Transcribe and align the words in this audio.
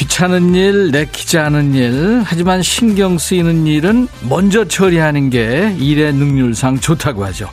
귀찮은 0.00 0.54
일, 0.54 0.92
내키지 0.92 1.36
않은 1.36 1.74
일, 1.74 2.22
하지만 2.24 2.62
신경 2.62 3.18
쓰이는 3.18 3.66
일은 3.66 4.08
먼저 4.30 4.64
처리하는 4.64 5.28
게 5.28 5.76
일의 5.78 6.14
능률상 6.14 6.80
좋다고 6.80 7.22
하죠. 7.26 7.50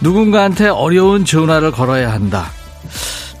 누군가한테 0.00 0.68
어려운 0.68 1.24
전화를 1.24 1.72
걸어야 1.72 2.12
한다. 2.12 2.52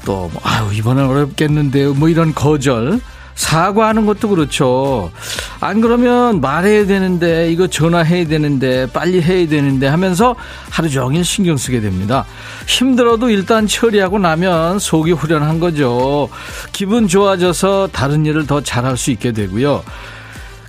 또, 0.04 0.28
뭐, 0.32 0.42
아유, 0.42 0.74
이번엔 0.74 1.06
어렵겠는데요. 1.06 1.94
뭐 1.94 2.08
이런 2.08 2.34
거절. 2.34 3.00
사과하는 3.36 4.06
것도 4.06 4.28
그렇죠. 4.28 5.12
안 5.62 5.80
그러면 5.80 6.40
말해야 6.40 6.86
되는데, 6.86 7.52
이거 7.52 7.68
전화해야 7.68 8.26
되는데, 8.26 8.86
빨리 8.92 9.22
해야 9.22 9.46
되는데 9.46 9.86
하면서 9.86 10.34
하루 10.68 10.90
종일 10.90 11.24
신경 11.24 11.56
쓰게 11.56 11.80
됩니다. 11.80 12.26
힘들어도 12.66 13.30
일단 13.30 13.68
처리하고 13.68 14.18
나면 14.18 14.80
속이 14.80 15.12
후련한 15.12 15.60
거죠. 15.60 16.28
기분 16.72 17.06
좋아져서 17.06 17.90
다른 17.92 18.26
일을 18.26 18.46
더 18.48 18.60
잘할 18.60 18.96
수 18.96 19.12
있게 19.12 19.30
되고요. 19.30 19.84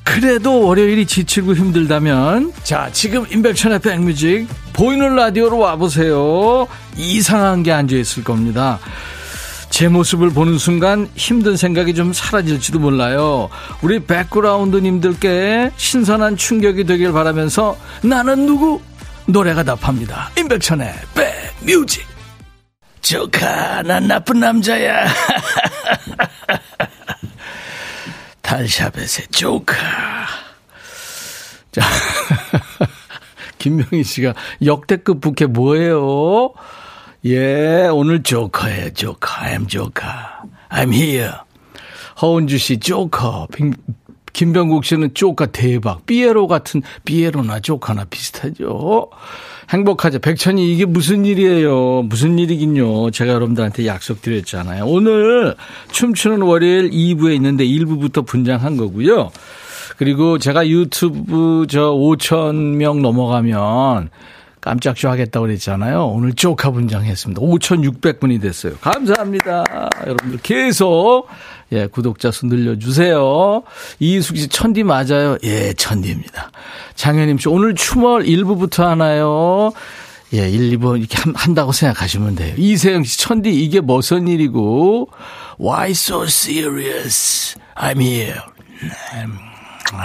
그래도 0.04 0.62
월요일이 0.62 1.08
지치고 1.08 1.56
힘들다면 1.56 2.54
자 2.64 2.90
지금 2.92 3.26
인백천의 3.32 3.80
백뮤직 3.80 4.48
보이는 4.74 5.16
라디오로 5.16 5.58
와보세요 5.58 6.68
이상한 6.98 7.64
게 7.64 7.72
앉아있을 7.72 8.24
겁니다 8.24 8.80
제 9.74 9.88
모습을 9.88 10.30
보는 10.30 10.60
순간 10.60 11.10
힘든 11.16 11.58
생각이 11.58 11.96
좀 11.96 12.14
사라질지도 12.14 12.78
몰라요. 12.78 13.50
우리 13.82 14.00
백그라운드님들께 14.02 15.72
신선한 15.76 16.38
충격이 16.38 16.84
되길 16.84 17.12
바라면서 17.12 17.76
나는 18.04 18.46
누구? 18.46 18.80
노래가 19.26 19.64
답합니다. 19.64 20.30
임백천의 20.38 20.94
백뮤직. 21.66 22.06
조카, 23.02 23.82
난 23.82 24.08
나쁜 24.08 24.42
남자야. 24.42 25.08
달샤벳의 28.44 29.30
조카. 29.32 29.76
자, 31.72 31.82
김명희 33.58 34.04
씨가 34.04 34.36
역대급 34.64 35.20
부캐 35.20 35.48
뭐예요? 35.48 36.54
예, 37.26 37.88
오늘 37.92 38.22
조커예요, 38.22 38.92
조커. 38.94 39.28
I'm 39.46 39.68
조커. 39.68 40.04
I'm 40.70 40.94
here. 40.94 41.32
허은주 42.22 42.58
씨, 42.58 42.80
조커. 42.80 43.48
김병국 44.34 44.84
씨는 44.84 45.14
조커 45.14 45.48
대박. 45.48 46.06
삐에로 46.06 46.48
같은, 46.48 46.82
삐에로나 47.06 47.62
조커나 47.62 48.06
비슷하죠. 48.06 49.10
행복하죠. 49.70 50.20
백천이 50.20 50.74
이게 50.74 50.84
무슨 50.84 51.24
일이에요? 51.24 52.02
무슨 52.04 52.38
일이긴요. 52.38 53.12
제가 53.12 53.32
여러분들한테 53.32 53.86
약속드렸잖아요. 53.86 54.86
오늘 54.86 55.56
춤추는 55.92 56.42
월요일 56.42 56.90
2부에 56.90 57.34
있는데 57.36 57.66
1부부터 57.66 58.26
분장한 58.26 58.76
거고요. 58.76 59.32
그리고 59.96 60.40
제가 60.40 60.68
유튜브 60.68 61.66
저 61.70 61.92
5천 61.92 62.56
명 62.76 63.02
넘어가면 63.02 64.10
깜짝 64.64 64.98
쇼 64.98 65.10
하겠다고 65.10 65.46
그랬잖아요. 65.46 66.08
오늘 66.08 66.32
쪼카 66.34 66.72
분장했습니다. 66.72 67.42
5,600분이 67.42 68.42
됐어요. 68.42 68.76
감사합니다. 68.80 69.66
여러분들 70.06 70.40
계속, 70.42 71.28
예, 71.74 71.88
구독자 71.88 72.32
수 72.32 72.46
늘려주세요. 72.46 73.64
이수기 74.00 74.40
씨, 74.40 74.48
천디 74.48 74.84
맞아요? 74.84 75.38
예, 75.44 75.74
천디입니다. 75.74 76.52
장현임 76.96 77.40
씨, 77.40 77.50
오늘 77.50 77.76
추멀 77.76 78.24
1부부터 78.24 78.84
하나요? 78.84 79.74
예, 80.32 80.50
1, 80.50 80.78
2부 80.78 80.98
이렇게 80.98 81.18
한다고 81.36 81.74
생각하시면 81.74 82.36
돼요. 82.36 82.56
이세영 82.58 83.04
씨, 83.04 83.20
천디, 83.20 83.54
이게 83.54 83.82
무슨 83.82 84.30
일이고? 84.30 85.10
Why 85.60 85.92
so 85.92 86.24
serious? 86.24 87.60
I'm 87.76 88.00
here. 88.00 88.40
음. 89.94 90.00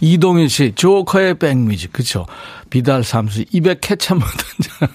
이동현 0.00 0.48
씨, 0.48 0.72
조커의 0.74 1.34
백뮤직. 1.38 1.92
그쵸. 1.92 2.26
비달 2.70 3.04
삼수, 3.04 3.44
입에 3.52 3.76
케찹 3.80 4.18
묻은 4.18 4.88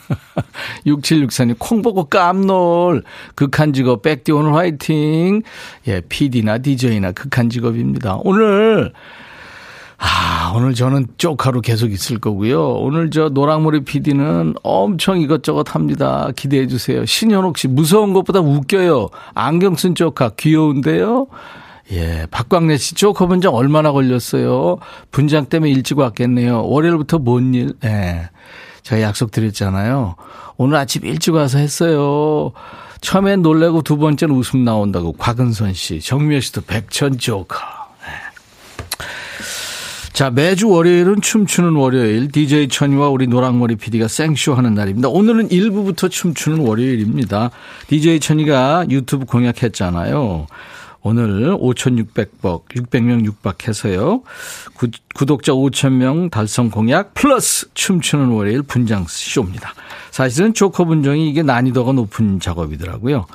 6764님, 0.87 1.55
콩 1.59 1.81
보고 1.81 2.05
깜놀. 2.05 3.03
극한 3.35 3.73
직업, 3.73 4.01
백디 4.01 4.31
오늘 4.31 4.53
화이팅. 4.55 5.43
예, 5.87 6.01
PD나 6.01 6.57
DJ나 6.57 7.11
극한 7.11 7.49
직업입니다. 7.49 8.17
오늘, 8.23 8.93
아, 9.99 10.53
오늘 10.55 10.73
저는 10.73 11.07
쪽하루 11.17 11.61
계속 11.61 11.91
있을 11.91 12.19
거고요. 12.19 12.73
오늘 12.73 13.09
저 13.11 13.29
노랑머리 13.29 13.83
PD는 13.83 14.55
엄청 14.63 15.19
이것저것 15.19 15.75
합니다. 15.75 16.29
기대해 16.35 16.67
주세요. 16.67 17.05
신현옥 17.05 17.57
씨, 17.57 17.67
무서운 17.67 18.13
것보다 18.13 18.39
웃겨요. 18.39 19.09
안경 19.33 19.75
쓴 19.75 19.95
쪽하 19.95 20.29
귀여운데요. 20.29 21.27
예, 21.91 22.27
박광래 22.31 22.77
씨, 22.77 22.95
조커 22.95 23.27
분장 23.27 23.53
얼마나 23.55 23.91
걸렸어요? 23.91 24.77
분장 25.11 25.45
때문에 25.45 25.71
일찍 25.71 25.97
왔겠네요. 25.97 26.65
월요일부터 26.67 27.19
뭔 27.19 27.53
일? 27.53 27.73
예. 27.85 28.29
제가 28.83 29.01
약속 29.01 29.31
드렸잖아요. 29.31 30.15
오늘 30.57 30.77
아침 30.77 31.05
일찍 31.05 31.33
와서 31.33 31.57
했어요. 31.59 32.51
처음엔 33.01 33.41
놀래고 33.41 33.83
두 33.83 33.97
번째는 33.97 34.35
웃음 34.35 34.63
나온다고. 34.63 35.13
곽은선 35.13 35.73
씨, 35.73 36.01
정미애 36.01 36.39
씨도 36.39 36.61
백천 36.61 37.17
조커. 37.17 37.57
예. 38.03 38.11
자, 40.11 40.29
매주 40.29 40.69
월요일은 40.69 41.21
춤추는 41.21 41.75
월요일. 41.75 42.31
DJ 42.31 42.69
천이와 42.69 43.09
우리 43.09 43.27
노랑머리 43.27 43.75
PD가 43.75 44.07
생쇼 44.07 44.55
하는 44.55 44.73
날입니다. 44.73 45.09
오늘은 45.09 45.49
1부부터 45.49 46.09
춤추는 46.09 46.59
월요일입니다. 46.65 47.51
DJ 47.87 48.19
천이가 48.19 48.87
유튜브 48.89 49.25
공약했잖아요. 49.25 50.47
오늘 51.02 51.56
5,600복, 51.56 52.69
600명 52.69 53.25
육박해서요. 53.25 54.24
구, 54.74 54.90
구독자 55.13 55.53
5,000명 55.53 56.31
달성 56.31 56.69
공약 56.69 57.13
플러스 57.13 57.68
춤추는 57.74 58.30
월요일 58.30 58.62
분장 58.63 59.06
쇼입니다. 59.08 59.74
사실은 60.12 60.53
조커 60.53 60.85
분장이 60.85 61.30
이게 61.30 61.44
난이도가 61.44 61.94
높은 61.94 62.40
작업이더라고요. 62.40 63.25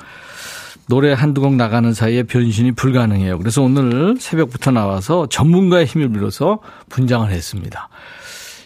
노래 0.87 1.13
한두 1.13 1.41
곡 1.41 1.55
나가는 1.55 1.93
사이에 1.93 2.23
변신이 2.23 2.73
불가능해요. 2.73 3.37
그래서 3.37 3.61
오늘 3.61 4.15
새벽부터 4.19 4.71
나와서 4.71 5.27
전문가의 5.29 5.85
힘을 5.85 6.09
빌어서 6.09 6.59
분장을 6.89 7.31
했습니다. 7.31 7.89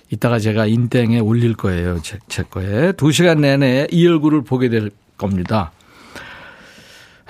이따가 0.10 0.40
제가 0.40 0.66
인땡에 0.66 1.20
올릴 1.20 1.54
거예요. 1.54 2.02
제, 2.02 2.18
제 2.28 2.44
거에. 2.44 2.94
두 2.94 3.12
시간 3.12 3.42
내내 3.42 3.88
이 3.92 4.08
얼굴을 4.08 4.44
보게 4.44 4.70
될 4.70 4.90
겁니다. 5.18 5.72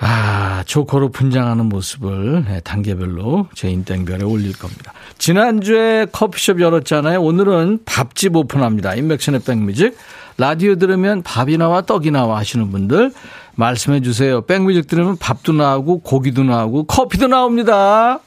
아, 0.00 0.62
조커로 0.66 1.10
분장하는 1.10 1.66
모습을 1.66 2.44
네, 2.46 2.60
단계별로 2.60 3.48
제 3.54 3.68
인땡별에 3.68 4.24
올릴 4.24 4.56
겁니다. 4.56 4.92
지난주에 5.18 6.06
커피숍 6.12 6.60
열었잖아요. 6.60 7.20
오늘은 7.20 7.80
밥집 7.84 8.36
오픈합니다. 8.36 8.94
인맥션의 8.94 9.40
백뮤직. 9.40 9.96
라디오 10.36 10.76
들으면 10.76 11.22
밥이 11.22 11.58
나와 11.58 11.80
떡이 11.80 12.12
나와 12.12 12.38
하시는 12.38 12.70
분들 12.70 13.12
말씀해 13.56 14.02
주세요. 14.02 14.42
백뮤직 14.42 14.86
들으면 14.86 15.16
밥도 15.16 15.52
나오고 15.52 16.00
고기도 16.00 16.44
나오고 16.44 16.84
커피도 16.84 17.26
나옵니다. 17.26 18.20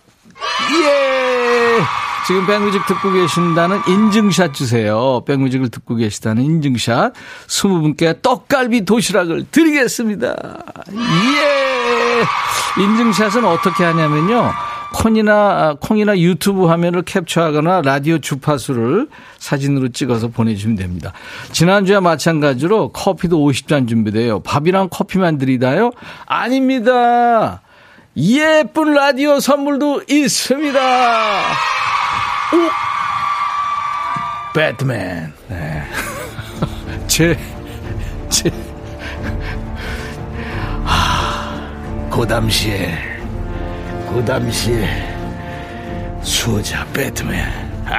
예! 0.83 2.10
지금 2.27 2.45
백뮤직 2.45 2.85
듣고 2.85 3.11
계신다는 3.11 3.79
인증샷 3.87 4.53
주세요. 4.53 5.23
백뮤직을 5.25 5.69
듣고 5.69 5.95
계시다는 5.95 6.43
인증샷. 6.43 7.13
20분께 7.47 8.21
떡갈비 8.21 8.85
도시락을 8.85 9.47
드리겠습니다. 9.51 10.35
예! 10.93 12.81
인증샷은 12.81 13.43
어떻게 13.43 13.83
하냐면요. 13.83 14.51
콩이나, 14.93 15.33
아, 15.33 15.75
콩이나 15.79 16.19
유튜브 16.19 16.65
화면을 16.67 17.01
캡처하거나 17.03 17.81
라디오 17.81 18.19
주파수를 18.19 19.07
사진으로 19.37 19.89
찍어서 19.89 20.27
보내주시면 20.27 20.75
됩니다. 20.75 21.13
지난주와 21.53 22.01
마찬가지로 22.01 22.89
커피도 22.89 23.37
50잔 23.39 23.87
준비돼요. 23.87 24.41
밥이랑 24.41 24.89
커피만 24.89 25.37
드리다요? 25.37 25.91
아닙니다. 26.25 27.61
예쁜 28.17 28.93
라디오 28.93 29.39
선물도 29.39 30.03
있습니다. 30.09 30.79
오! 32.53 32.55
배트맨. 34.53 35.33
네. 35.47 35.83
제, 37.07 37.37
제, 38.29 38.51
아, 40.85 41.71
그 42.11 42.27
당시에, 42.27 42.97
그 44.09 44.23
당시에, 44.25 45.15
수호자 46.21 46.85
배트맨. 46.93 47.71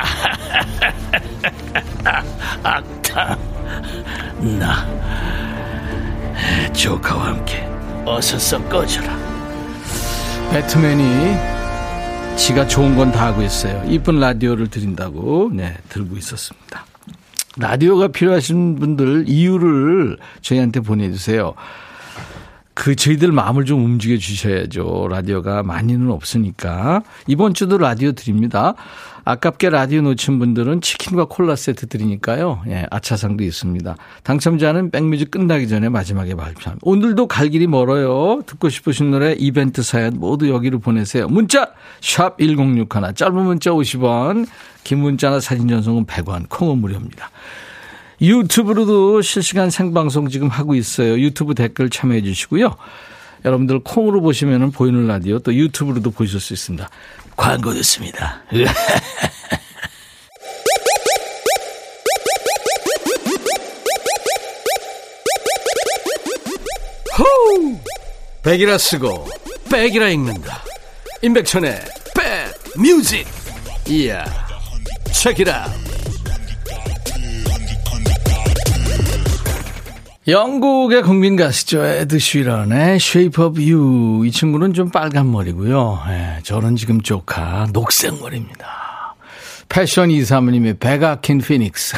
악당 2.62 3.38
나 4.58 4.86
조카와 6.72 7.26
함께 7.26 7.68
어서 8.04 8.38
썩 8.38 8.68
꺼져라 8.68 9.16
배트맨이 10.50 11.36
지가 12.36 12.66
좋은 12.66 12.96
건 12.96 13.12
다 13.12 13.26
하고 13.26 13.42
있어요 13.42 13.82
이쁜 13.88 14.18
라디오를 14.18 14.68
드린다고 14.68 15.50
네 15.54 15.76
들고 15.88 16.16
있었습니다 16.16 16.86
라디오가 17.58 18.08
필요하신 18.08 18.76
분들 18.78 19.24
이유를 19.28 20.16
저희한테 20.40 20.80
보내주세요 20.80 21.54
그 22.74 22.96
저희들 22.96 23.32
마음을 23.32 23.66
좀 23.66 23.84
움직여 23.84 24.16
주셔야죠. 24.16 25.06
라디오가 25.10 25.62
많이는 25.62 26.10
없으니까. 26.10 27.02
이번 27.26 27.52
주도 27.52 27.76
라디오 27.76 28.12
드립니다. 28.12 28.74
아깝게 29.24 29.70
라디오 29.70 30.02
놓친 30.02 30.38
분들은 30.38 30.80
치킨과 30.80 31.26
콜라 31.26 31.54
세트 31.54 31.86
드리니까요. 31.86 32.62
예, 32.68 32.86
아차상도 32.90 33.44
있습니다. 33.44 33.96
당첨자는 34.24 34.90
백뮤직 34.90 35.30
끝나기 35.30 35.68
전에 35.68 35.88
마지막에 35.88 36.34
발표합니다. 36.34 36.78
오늘도 36.82 37.28
갈 37.28 37.48
길이 37.48 37.66
멀어요. 37.66 38.42
듣고 38.46 38.68
싶으신 38.68 39.10
노래 39.10 39.32
이벤트 39.32 39.82
사연 39.82 40.14
모두 40.18 40.48
여기로 40.48 40.80
보내세요. 40.80 41.28
문자 41.28 41.72
샵 42.00 42.38
1061, 42.38 43.14
짧은 43.14 43.34
문자 43.34 43.70
50원, 43.70 44.46
긴 44.82 44.98
문자나 44.98 45.40
사진 45.40 45.68
전송은 45.68 46.06
100원, 46.06 46.48
콩은 46.48 46.78
무료입니다. 46.78 47.30
유튜브로도 48.20 49.22
실시간 49.22 49.70
생방송 49.70 50.28
지금 50.28 50.48
하고 50.48 50.74
있어요. 50.74 51.18
유튜브 51.18 51.54
댓글 51.54 51.90
참여해 51.90 52.22
주시고요. 52.22 52.76
여러분들 53.44 53.80
콩으로 53.80 54.20
보시면 54.20 54.70
보이는 54.70 55.06
라디오 55.06 55.40
또 55.40 55.52
유튜브로도 55.52 56.12
보실 56.12 56.38
수 56.40 56.52
있습니다. 56.52 56.88
광고 57.42 57.74
듣습니다. 57.74 58.40
호우! 67.18 67.80
백이라 68.44 68.78
쓰고 68.78 69.28
백이라 69.68 70.10
읽는다. 70.10 70.62
임백천의 71.22 71.84
백 72.14 72.54
뮤직. 72.76 73.26
이야. 73.88 74.24
책이라. 75.12 75.66
영국의 80.28 81.02
국민 81.02 81.34
가수죠. 81.34 81.84
에드 81.84 82.20
쉬런의 82.20 82.96
Shape 82.96 83.44
of 83.44 83.60
You. 83.60 84.24
이 84.24 84.30
친구는 84.30 84.72
좀 84.72 84.88
빨간 84.90 85.32
머리고요. 85.32 86.00
예, 86.10 86.38
저는 86.44 86.76
지금 86.76 87.00
조카 87.00 87.66
녹색 87.72 88.20
머리입니다. 88.20 89.16
패션 89.68 90.12
이사모님의 90.12 90.74
베가킨 90.78 91.38
피닉스. 91.38 91.96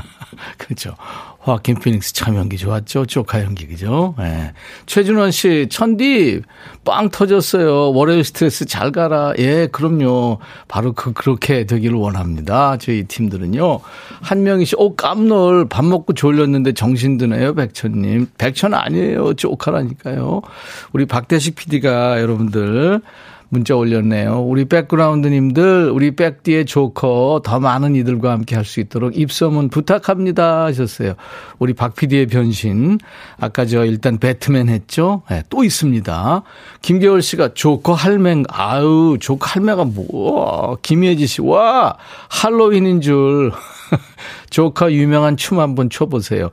그렇죠. 0.58 0.94
화킨 1.44 1.78
피닉스 1.78 2.14
참 2.14 2.36
연기 2.36 2.56
좋았죠. 2.56 3.04
조카 3.04 3.42
연기, 3.42 3.66
그죠? 3.66 4.14
예. 4.18 4.52
최준원 4.86 5.30
씨, 5.30 5.66
천디, 5.70 6.40
빵 6.84 7.10
터졌어요. 7.10 7.92
월요일 7.92 8.24
스트레스 8.24 8.64
잘 8.64 8.92
가라. 8.92 9.34
예, 9.38 9.66
그럼요. 9.66 10.38
바로 10.68 10.94
그, 10.94 11.12
그렇게 11.12 11.64
되기를 11.66 11.96
원합니다. 11.96 12.78
저희 12.78 13.04
팀들은요. 13.04 13.80
한명희 14.22 14.64
씨, 14.64 14.74
오, 14.78 14.96
깜놀. 14.96 15.68
밥 15.68 15.84
먹고 15.84 16.14
졸렸는데 16.14 16.72
정신 16.72 17.18
드네요. 17.18 17.54
백천님. 17.54 18.28
백천 18.38 18.72
아니에요. 18.72 19.34
조카라니까요. 19.34 20.40
우리 20.92 21.04
박대식 21.04 21.56
PD가 21.56 22.22
여러분들, 22.22 23.02
문자 23.48 23.76
올렸네요. 23.76 24.42
우리 24.42 24.64
백그라운드님들, 24.64 25.90
우리 25.90 26.16
백디의 26.16 26.66
조커 26.66 27.42
더 27.44 27.60
많은 27.60 27.94
이들과 27.94 28.32
함께 28.32 28.56
할 28.56 28.64
수 28.64 28.80
있도록 28.80 29.16
입소문 29.16 29.68
부탁합니다 29.68 30.64
하셨어요. 30.64 31.14
우리 31.58 31.74
박 31.74 31.94
PD의 31.94 32.26
변신. 32.26 32.98
아까 33.38 33.66
저 33.66 33.84
일단 33.84 34.18
배트맨 34.18 34.68
했죠? 34.70 35.22
네, 35.28 35.42
또 35.50 35.62
있습니다. 35.64 36.42
김계월 36.82 37.22
씨가 37.22 37.54
조커 37.54 37.92
할맹, 37.92 38.44
아유, 38.48 39.18
조커 39.20 39.46
할매가 39.46 39.84
뭐, 39.84 40.76
김혜지 40.82 41.26
씨, 41.26 41.42
와, 41.42 41.96
할로윈인 42.30 43.00
줄. 43.02 43.52
조커 44.54 44.92
유명한 44.92 45.36
춤 45.36 45.58
한번 45.58 45.90
춰보세요. 45.90 46.48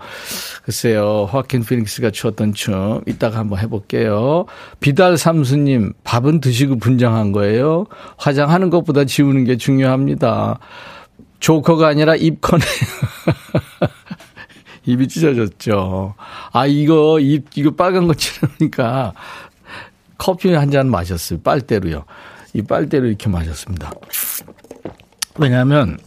글쎄요, 0.63 1.29
화킨 1.29 1.63
피닉스가 1.63 2.09
추었던 2.09 2.55
춤, 2.55 2.99
이따가 3.05 3.37
한번 3.37 3.59
해볼게요. 3.59 4.47
비달 4.79 5.19
삼수님, 5.19 5.93
밥은 6.03 6.41
드시고 6.41 6.79
분장한 6.79 7.31
거예요? 7.31 7.85
화장하는 8.17 8.71
것보다 8.71 9.05
지우는 9.05 9.43
게 9.43 9.55
중요합니다. 9.55 10.57
조커가 11.41 11.89
아니라 11.89 12.15
입커네. 12.15 12.65
입이 14.87 15.07
찢어졌죠. 15.07 16.15
아, 16.53 16.65
이거, 16.65 17.19
입, 17.19 17.49
이거 17.53 17.69
빨간 17.69 18.07
거 18.07 18.15
칠하니까 18.15 19.13
커피 20.17 20.51
한 20.55 20.71
잔 20.71 20.89
마셨어요. 20.89 21.39
빨대로요. 21.43 22.05
이 22.55 22.63
빨대로 22.63 23.05
이렇게 23.05 23.29
마셨습니다. 23.29 23.91
왜냐하면 25.37 25.99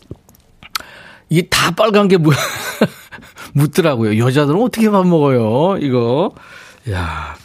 이게 1.28 1.42
다 1.48 1.70
빨간 1.72 2.08
게 2.08 2.16
뭐야. 2.16 2.36
묻더라고요. 3.54 4.18
여자들은 4.18 4.60
어떻게 4.60 4.90
밥 4.90 5.06
먹어요? 5.06 5.78
이거. 5.78 6.32
야. 6.90 7.36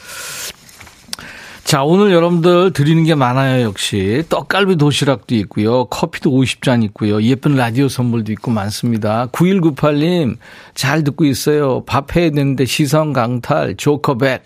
자, 1.64 1.84
오늘 1.84 2.12
여러분들 2.12 2.74
드리는 2.74 3.04
게 3.04 3.14
많아요, 3.14 3.64
역시. 3.64 4.24
떡갈비 4.28 4.78
도시락도 4.78 5.36
있고요. 5.36 5.86
커피도 5.86 6.31
50잔 6.31 6.84
있고요. 6.86 7.22
예쁜 7.22 7.56
라디오 7.56 7.88
선물도 7.88 8.31
있고 8.31 8.50
많습니다. 8.50 9.28
9198님, 9.28 10.38
잘 10.74 11.04
듣고 11.04 11.25
있어요. 11.25 11.84
밥 11.86 12.16
해야 12.16 12.32
되는데 12.32 12.66
시선 12.66 13.14
강탈, 13.14 13.78
조커백. 13.78 14.46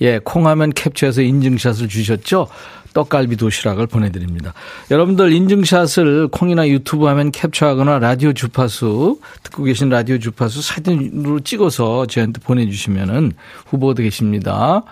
예, 0.00 0.18
콩하면 0.18 0.72
캡처해서 0.72 1.22
인증샷을 1.22 1.88
주셨죠? 1.88 2.48
떡갈비 2.94 3.36
도시락을 3.36 3.88
보내드립니다. 3.88 4.54
여러분들 4.90 5.32
인증샷을 5.32 6.28
콩이나 6.28 6.68
유튜브 6.68 7.06
하면 7.06 7.32
캡처하거나 7.32 7.98
라디오 7.98 8.32
주파수, 8.32 9.18
듣고 9.42 9.64
계신 9.64 9.88
라디오 9.88 10.18
주파수 10.18 10.62
사진으로 10.62 11.40
찍어서 11.40 12.06
저한테 12.06 12.40
보내주시면은 12.40 13.32
후보 13.66 13.94
되겠습니다. 13.94 14.84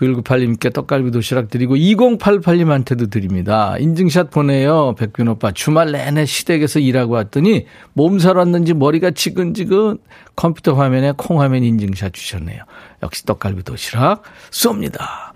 9198님께 0.00 0.72
떡갈비 0.72 1.10
도시락 1.10 1.50
드리고 1.50 1.76
2088님한테도 1.76 3.10
드립니다. 3.10 3.76
인증샷 3.78 4.30
보내요. 4.30 4.94
백균 4.98 5.28
오빠. 5.28 5.52
주말 5.52 5.92
내내 5.92 6.24
시댁에서 6.24 6.78
일하고 6.78 7.14
왔더니 7.14 7.66
몸살 7.92 8.36
왔는지 8.36 8.74
머리가 8.74 9.10
지근지근 9.10 9.98
컴퓨터 10.36 10.74
화면에 10.74 11.12
콩 11.16 11.40
화면 11.40 11.62
인증샷 11.62 12.14
주셨네요. 12.14 12.62
역시 13.02 13.26
떡갈비 13.26 13.62
도시락 13.64 14.22
쏩니다. 14.50 15.30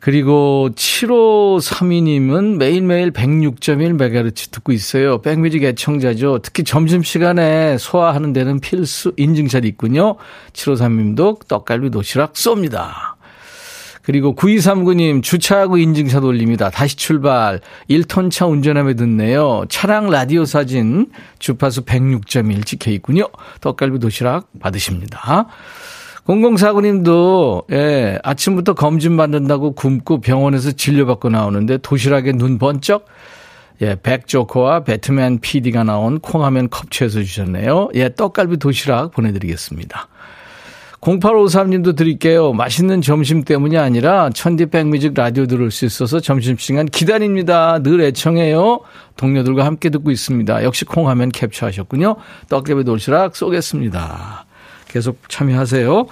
그리고 0.00 0.68
7532님은 0.76 2.56
매일매일 2.56 3.10
106.1MHz 3.10 4.52
듣고 4.52 4.70
있어요. 4.70 5.20
백뮤직 5.22 5.64
애청자죠. 5.64 6.38
특히 6.42 6.62
점심시간에 6.62 7.78
소화하는 7.78 8.32
데는 8.32 8.60
필수 8.60 9.12
인증샷 9.16 9.64
있군요. 9.64 10.16
7532님도 10.52 11.48
떡갈비 11.48 11.90
도시락 11.90 12.34
쏩니다. 12.34 13.17
그리고 14.08 14.34
9239님 14.34 15.22
주차하고 15.22 15.76
인증샷 15.76 16.24
올립니다. 16.24 16.70
다시 16.70 16.96
출발. 16.96 17.60
1톤 17.90 18.30
차 18.30 18.46
운전하며 18.46 18.94
듣네요. 18.94 19.66
차량 19.68 20.08
라디오 20.08 20.46
사진 20.46 21.08
주파수 21.38 21.82
106.1 21.82 22.64
찍혀 22.64 22.90
있군요. 22.92 23.28
떡갈비 23.60 23.98
도시락 23.98 24.48
받으십니다. 24.60 25.48
0049님도, 26.24 27.70
예, 27.70 28.18
아침부터 28.22 28.72
검진 28.72 29.18
받는다고 29.18 29.74
굶고 29.74 30.22
병원에서 30.22 30.72
진료받고 30.72 31.28
나오는데 31.28 31.76
도시락에 31.76 32.32
눈 32.32 32.56
번쩍, 32.56 33.04
예, 33.82 33.94
백조커와 34.02 34.84
배트맨 34.84 35.40
PD가 35.40 35.84
나온 35.84 36.18
콩하면 36.18 36.70
컵채에서 36.70 37.22
주셨네요. 37.22 37.90
예, 37.94 38.08
떡갈비 38.14 38.56
도시락 38.56 39.10
보내드리겠습니다. 39.10 40.08
0853님도 41.00 41.96
드릴게요. 41.96 42.52
맛있는 42.52 43.02
점심 43.02 43.44
때문이 43.44 43.78
아니라 43.78 44.30
천디 44.30 44.66
백뮤직 44.66 45.14
라디오 45.14 45.46
들을 45.46 45.70
수 45.70 45.84
있어서 45.84 46.20
점심시간 46.20 46.86
기다립니다. 46.86 47.80
늘 47.82 48.00
애청해요. 48.00 48.80
동료들과 49.16 49.64
함께 49.64 49.90
듣고 49.90 50.10
있습니다. 50.10 50.64
역시 50.64 50.84
콩하면 50.84 51.30
캡처하셨군요. 51.30 52.16
떡갈비 52.48 52.84
도시락 52.84 53.36
쏘겠습니다. 53.36 54.46
계속 54.88 55.28
참여하세요. 55.28 56.06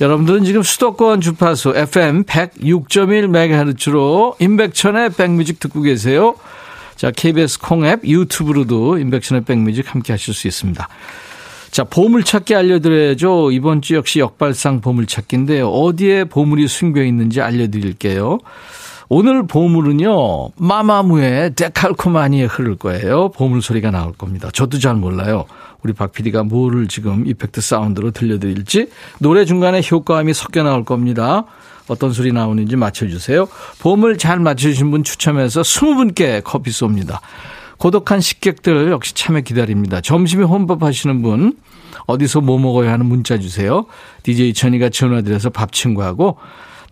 여러분들은 0.00 0.44
지금 0.44 0.62
수도권 0.62 1.20
주파수 1.20 1.72
FM 1.74 2.24
106.1MHz로 2.24 4.40
임백천의 4.40 5.14
백뮤직 5.14 5.58
듣고 5.58 5.82
계세요. 5.82 6.36
자, 6.96 7.10
KBS 7.10 7.60
콩 7.60 7.86
앱 7.86 8.04
유튜브로도 8.04 8.98
임백천의 8.98 9.44
백뮤직 9.44 9.92
함께 9.92 10.12
하실 10.12 10.34
수 10.34 10.46
있습니다. 10.46 10.86
자, 11.70 11.84
보물찾기 11.84 12.54
알려드려야죠. 12.54 13.52
이번 13.52 13.80
주 13.80 13.94
역시 13.94 14.18
역발상 14.18 14.80
보물찾기인데요. 14.80 15.68
어디에 15.68 16.24
보물이 16.24 16.66
숨겨 16.66 17.02
있는지 17.02 17.40
알려드릴게요. 17.40 18.38
오늘 19.08 19.46
보물은요, 19.46 20.50
마마무의 20.56 21.54
데칼코마니에 21.54 22.44
흐를 22.44 22.76
거예요. 22.76 23.30
보물 23.30 23.60
소리가 23.62 23.90
나올 23.90 24.12
겁니다. 24.12 24.50
저도 24.52 24.78
잘 24.78 24.94
몰라요. 24.94 25.46
우리 25.82 25.92
박 25.92 26.12
PD가 26.12 26.42
뭐를 26.44 26.86
지금 26.86 27.26
이펙트 27.26 27.60
사운드로 27.60 28.10
들려드릴지 28.12 28.88
노래 29.18 29.44
중간에 29.44 29.80
효과음이 29.88 30.34
섞여 30.34 30.62
나올 30.62 30.84
겁니다. 30.84 31.44
어떤 31.88 32.12
소리 32.12 32.32
나오는지 32.32 32.76
맞춰주세요. 32.76 33.48
보물 33.80 34.18
잘 34.18 34.38
맞춰주신 34.38 34.90
분 34.90 35.02
추첨해서 35.02 35.62
20분께 35.62 36.42
커피 36.44 36.70
쏩니다. 36.70 37.18
고독한 37.80 38.20
식객들 38.20 38.90
역시 38.90 39.14
참여 39.14 39.40
기다립니다. 39.40 40.02
점심에 40.02 40.44
혼밥 40.44 40.82
하시는 40.82 41.22
분 41.22 41.56
어디서 42.06 42.42
뭐 42.42 42.58
먹어야 42.58 42.92
하는 42.92 43.06
문자 43.06 43.38
주세요. 43.38 43.86
DJ 44.22 44.52
천이가 44.52 44.90
전화드려서 44.90 45.48
밥 45.48 45.72
친구하고 45.72 46.36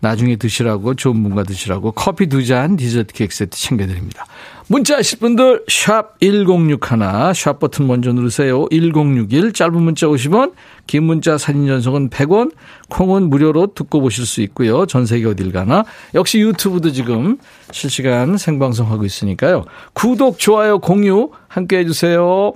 나중에 0.01 0.35
드시라고 0.37 0.95
좋은 0.95 1.21
분과 1.23 1.43
드시라고 1.43 1.91
커피 1.91 2.27
두 2.27 2.43
잔 2.45 2.77
디저트 2.77 3.13
케이크 3.13 3.35
세트 3.35 3.57
챙겨드립니다. 3.57 4.25
문자 4.67 4.97
하실 4.97 5.19
분들 5.19 5.65
샵 5.67 6.19
1061, 6.19 7.33
샵 7.35 7.59
버튼 7.59 7.87
먼저 7.87 8.13
누르세요. 8.13 8.67
1061 8.71 9.51
짧은 9.51 9.81
문자 9.81 10.07
50원 10.07 10.53
긴 10.87 11.03
문자 11.03 11.37
사진 11.37 11.67
전송은 11.67 12.09
100원 12.11 12.51
콩은 12.89 13.29
무료로 13.29 13.73
듣고 13.73 13.99
보실 13.99 14.25
수 14.25 14.41
있고요. 14.41 14.85
전 14.85 15.05
세계 15.05 15.25
어딜 15.27 15.51
가나 15.51 15.85
역시 16.13 16.39
유튜브도 16.39 16.91
지금 16.91 17.37
실시간 17.71 18.37
생방송하고 18.37 19.05
있으니까요. 19.05 19.65
구독 19.93 20.37
좋아요 20.39 20.79
공유 20.79 21.31
함께 21.47 21.79
해주세요. 21.79 22.53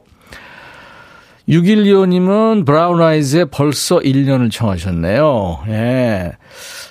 6125님은 1.50 2.66
브라운 2.66 3.02
아이즈에 3.02 3.46
벌써 3.46 4.00
1년을 4.00 4.50
청하셨네요. 4.52 5.60
예. 5.68 6.32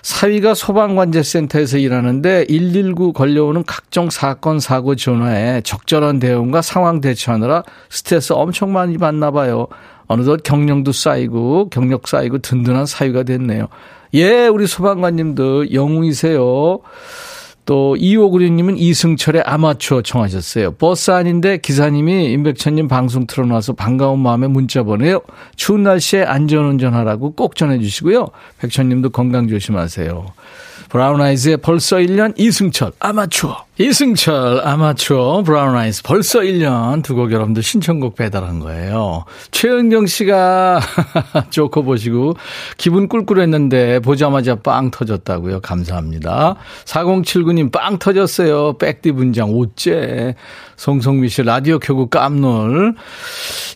사위가 0.02 0.54
소방관제센터에서 0.54 1.78
일하는데 1.78 2.46
119 2.48 3.12
걸려오는 3.12 3.64
각종 3.66 4.10
사건, 4.10 4.60
사고 4.60 4.94
전화에 4.94 5.62
적절한 5.62 6.18
대응과 6.18 6.60
상황 6.60 7.00
대처하느라 7.00 7.62
스트레스 7.88 8.32
엄청 8.32 8.72
많이 8.72 8.98
받나 8.98 9.30
봐요. 9.30 9.68
어느덧 10.06 10.42
경력도 10.42 10.92
쌓이고 10.92 11.70
경력 11.70 12.06
쌓이고 12.06 12.38
든든한 12.38 12.84
사위가 12.84 13.22
됐네요. 13.22 13.68
예, 14.14 14.46
우리 14.48 14.66
소방관님들 14.66 15.72
영웅이세요. 15.72 16.80
또 17.64 17.94
2596님은 17.96 18.74
이승철의 18.76 19.42
아마추어 19.42 20.02
청하셨어요. 20.02 20.72
버스 20.72 21.10
아닌데 21.12 21.58
기사님이 21.58 22.32
임백천님 22.32 22.88
방송 22.88 23.26
틀어놔서 23.26 23.74
반가운 23.74 24.18
마음에 24.18 24.48
문자 24.48 24.82
보내요. 24.82 25.20
추운 25.54 25.84
날씨에 25.84 26.24
안전운전하라고 26.24 27.34
꼭 27.34 27.54
전해주시고요. 27.54 28.28
백천님도 28.58 29.10
건강 29.10 29.48
조심하세요. 29.48 30.26
브라운 30.88 31.20
아이즈의 31.20 31.56
벌써 31.58 31.96
1년 31.96 32.34
이승철 32.38 32.92
아마추어. 32.98 33.64
이승철 33.78 34.60
아마추어 34.66 35.42
브라운 35.42 35.74
아이즈 35.76 36.02
벌써 36.02 36.40
1년 36.40 37.02
두 37.02 37.14
곡 37.14 37.32
여러분들 37.32 37.62
신청곡 37.62 38.14
배달한 38.16 38.58
거예요. 38.60 39.24
최은경 39.50 40.06
씨가 40.06 40.80
조커 41.50 41.82
보시고 41.84 42.34
기분 42.76 43.08
꿀꿀했는데 43.08 44.00
보자마자 44.00 44.54
빵 44.56 44.90
터졌다고요. 44.90 45.60
감사합니다. 45.60 46.56
4079님 46.84 47.70
빵 47.72 47.98
터졌어요. 47.98 48.78
백디 48.78 49.12
분장 49.12 49.50
어째 49.58 50.34
송성미 50.82 51.28
씨 51.28 51.44
라디오 51.44 51.78
켜고 51.78 52.06
깜놀. 52.06 52.96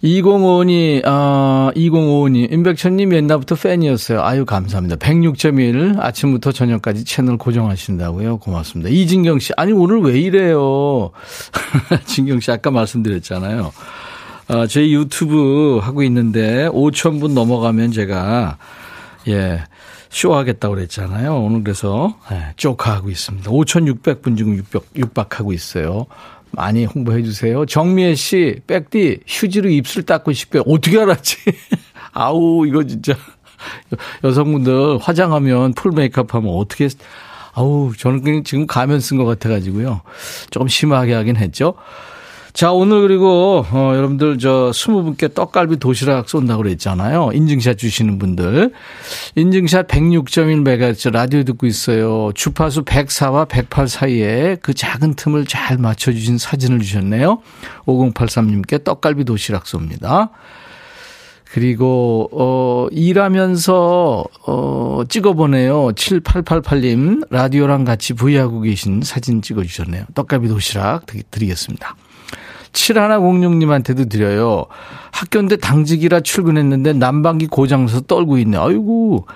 2055님, 0.02 1.06
어, 1.06 1.70
2055님, 1.76 2.52
임백천님 2.52 3.14
옛날부터 3.14 3.54
팬이었어요. 3.54 4.24
아유, 4.24 4.44
감사합니다. 4.44 4.96
106.1 4.96 6.00
아침부터 6.00 6.50
저녁까지 6.50 7.04
채널 7.04 7.36
고정하신다고요. 7.36 8.38
고맙습니다. 8.38 8.90
이진경 8.90 9.38
씨, 9.38 9.52
아니, 9.56 9.70
오늘 9.70 10.00
왜 10.00 10.18
이래요? 10.18 11.12
진경 12.06 12.40
씨, 12.40 12.50
아까 12.50 12.72
말씀드렸잖아요. 12.72 13.70
어, 14.48 14.66
저희 14.66 14.92
유튜브 14.92 15.78
하고 15.80 16.02
있는데 16.02 16.66
5,000분 16.70 17.34
넘어가면 17.34 17.92
제가, 17.92 18.58
예, 19.28 19.62
쇼하겠다고 20.08 20.74
그랬잖아요. 20.74 21.36
오늘 21.40 21.62
그래서, 21.62 22.16
예, 22.32 22.52
쪼카하고 22.56 23.10
있습니다. 23.10 23.48
5,600분 23.48 24.36
지금 24.36 24.56
육박, 24.56 24.86
육박하고 24.96 25.52
있어요. 25.52 26.06
많이 26.56 26.86
홍보해 26.86 27.22
주세요. 27.22 27.66
정미애 27.66 28.14
씨, 28.14 28.60
백디, 28.66 29.20
휴지로 29.26 29.68
입술 29.68 30.04
닦고 30.04 30.32
싶어요. 30.32 30.62
어떻게 30.66 30.98
알았지? 30.98 31.36
아우, 32.12 32.66
이거 32.66 32.82
진짜. 32.82 33.14
여성분들 34.24 34.98
화장하면 34.98 35.74
full 35.74 35.92
메이크업 35.92 36.34
하면 36.34 36.54
어떻게, 36.54 36.88
아우, 37.52 37.92
저는 37.96 38.22
그냥 38.22 38.42
지금 38.42 38.66
가면 38.66 39.00
쓴 39.00 39.18
것 39.18 39.26
같아가지고요. 39.26 40.00
조금 40.50 40.66
심하게 40.66 41.12
하긴 41.12 41.36
했죠. 41.36 41.74
자, 42.56 42.72
오늘 42.72 43.02
그리고, 43.02 43.66
어, 43.70 43.92
여러분들 43.94 44.38
저 44.38 44.70
20분께 44.72 45.34
떡갈비 45.34 45.76
도시락 45.76 46.26
쏜다고 46.26 46.62
그랬잖아요. 46.62 47.32
인증샷 47.34 47.76
주시는 47.76 48.18
분들. 48.18 48.72
인증샷 49.34 49.88
106.1MHz 49.88 51.12
라디오 51.12 51.42
듣고 51.42 51.66
있어요. 51.66 52.30
주파수 52.34 52.84
104와 52.84 53.46
108 53.46 53.88
사이에 53.88 54.56
그 54.62 54.72
작은 54.72 55.16
틈을 55.16 55.44
잘 55.44 55.76
맞춰 55.76 56.12
주신 56.12 56.38
사진을 56.38 56.78
주셨네요. 56.80 57.42
5083님께 57.84 58.82
떡갈비 58.84 59.24
도시락 59.24 59.64
쏩니다. 59.64 60.30
그리고 61.52 62.30
어 62.32 62.88
일하면서 62.90 64.24
어 64.46 65.02
찍어보네요. 65.06 65.88
7888님 65.88 67.26
라디오랑 67.28 67.84
같이 67.84 68.14
부위하고 68.14 68.62
계신 68.62 69.02
사진 69.02 69.42
찍어 69.42 69.62
주셨네요. 69.62 70.06
떡갈비 70.14 70.48
도시락 70.48 71.04
드리겠습니다. 71.30 71.96
7106님한테도 72.76 74.08
드려요. 74.08 74.66
학교인데 75.12 75.56
당직이라 75.56 76.20
출근했는데 76.20 76.92
난방기 76.92 77.46
고장나서 77.46 78.02
떨고 78.02 78.38
있네. 78.38 78.56
아이고. 78.58 79.26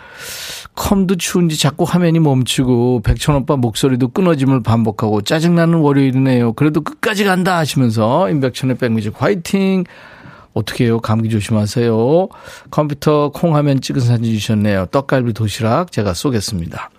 컴도 0.76 1.16
추운지 1.16 1.58
자꾸 1.58 1.84
화면이 1.84 2.20
멈추고 2.20 3.02
백천 3.02 3.34
오빠 3.34 3.56
목소리도 3.56 4.08
끊어짐을 4.08 4.62
반복하고 4.62 5.22
짜증나는 5.22 5.78
월요일이네요. 5.78 6.52
그래도 6.52 6.80
끝까지 6.80 7.24
간다 7.24 7.56
하시면서 7.56 8.30
임백천의 8.30 8.76
백뮤직 8.76 9.14
화이팅. 9.16 9.84
어떻게 10.52 10.84
해요? 10.84 11.00
감기 11.00 11.28
조심하세요. 11.28 12.28
컴퓨터 12.70 13.30
콩 13.30 13.56
화면 13.56 13.80
찍은 13.80 14.00
사진 14.00 14.24
주셨네요. 14.24 14.86
떡갈비 14.86 15.32
도시락 15.32 15.92
제가 15.92 16.14
쏘겠습니다. 16.14 16.90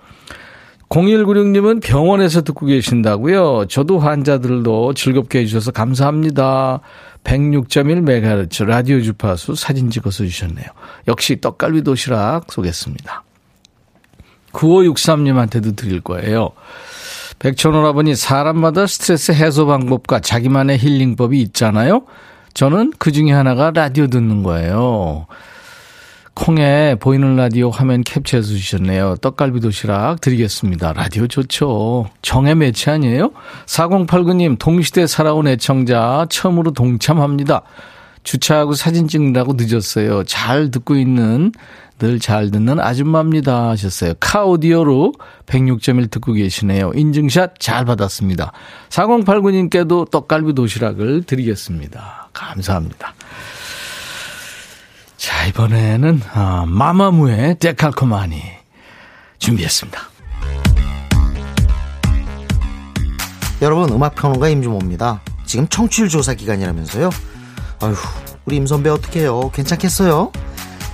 0196님은 0.91 1.81
병원에서 1.81 2.41
듣고 2.41 2.65
계신다고요. 2.65 3.65
저도 3.69 3.99
환자들도 3.99 4.93
즐겁게 4.93 5.39
해주셔서 5.39 5.71
감사합니다. 5.71 6.81
106.1MHz 7.23 8.65
라디오 8.65 8.99
주파수 9.01 9.55
사진 9.55 9.89
찍어서 9.89 10.25
주셨네요. 10.25 10.67
역시 11.07 11.39
떡갈비 11.39 11.83
도시락 11.83 12.51
쏘겠습니다. 12.51 13.23
9563님한테도 14.51 15.77
드릴 15.77 16.01
거예요. 16.01 16.49
백천오라버니 17.39 18.15
사람마다 18.15 18.85
스트레스 18.85 19.31
해소 19.31 19.65
방법과 19.67 20.19
자기만의 20.19 20.77
힐링법이 20.77 21.39
있잖아요. 21.41 22.03
저는 22.53 22.91
그 22.99 23.13
중에 23.13 23.31
하나가 23.31 23.71
라디오 23.73 24.07
듣는 24.07 24.43
거예요. 24.43 25.25
콩에 26.41 26.95
보이는 26.95 27.35
라디오 27.35 27.69
화면 27.69 28.01
캡처해서 28.03 28.47
주셨네요. 28.47 29.17
떡갈비 29.17 29.59
도시락 29.59 30.21
드리겠습니다. 30.21 30.93
라디오 30.93 31.27
좋죠. 31.27 32.09
정의 32.23 32.55
매치 32.55 32.89
아니에요? 32.89 33.31
4089님, 33.67 34.57
동시대 34.57 35.05
살아온 35.05 35.47
애청자 35.47 36.25
처음으로 36.31 36.71
동참합니다. 36.71 37.61
주차하고 38.23 38.73
사진 38.73 39.07
찍느라고 39.07 39.53
늦었어요. 39.55 40.23
잘 40.23 40.71
듣고 40.71 40.95
있는, 40.95 41.51
늘 41.99 42.17
잘 42.17 42.49
듣는 42.49 42.79
아줌마입니다. 42.79 43.69
하셨어요. 43.69 44.13
카오디오로 44.19 45.13
106.1 45.45 46.09
듣고 46.09 46.33
계시네요. 46.33 46.91
인증샷 46.95 47.59
잘 47.59 47.85
받았습니다. 47.85 48.51
4089님께도 48.89 50.09
떡갈비 50.09 50.55
도시락을 50.55 51.21
드리겠습니다. 51.21 52.29
감사합니다. 52.33 53.10
자, 55.41 55.47
이번에는, 55.47 56.21
아, 56.35 56.65
마마무의 56.67 57.57
데칼코마니 57.57 58.43
준비했습니다. 59.39 59.99
여러분, 63.63 63.89
음악평론가 63.91 64.49
임주모입니다. 64.49 65.21
지금 65.47 65.67
청취율 65.67 66.09
조사 66.09 66.35
기간이라면서요? 66.35 67.09
아휴, 67.81 67.95
우리 68.45 68.57
임선배 68.57 68.91
어떡해요? 68.91 69.49
괜찮겠어요? 69.49 70.31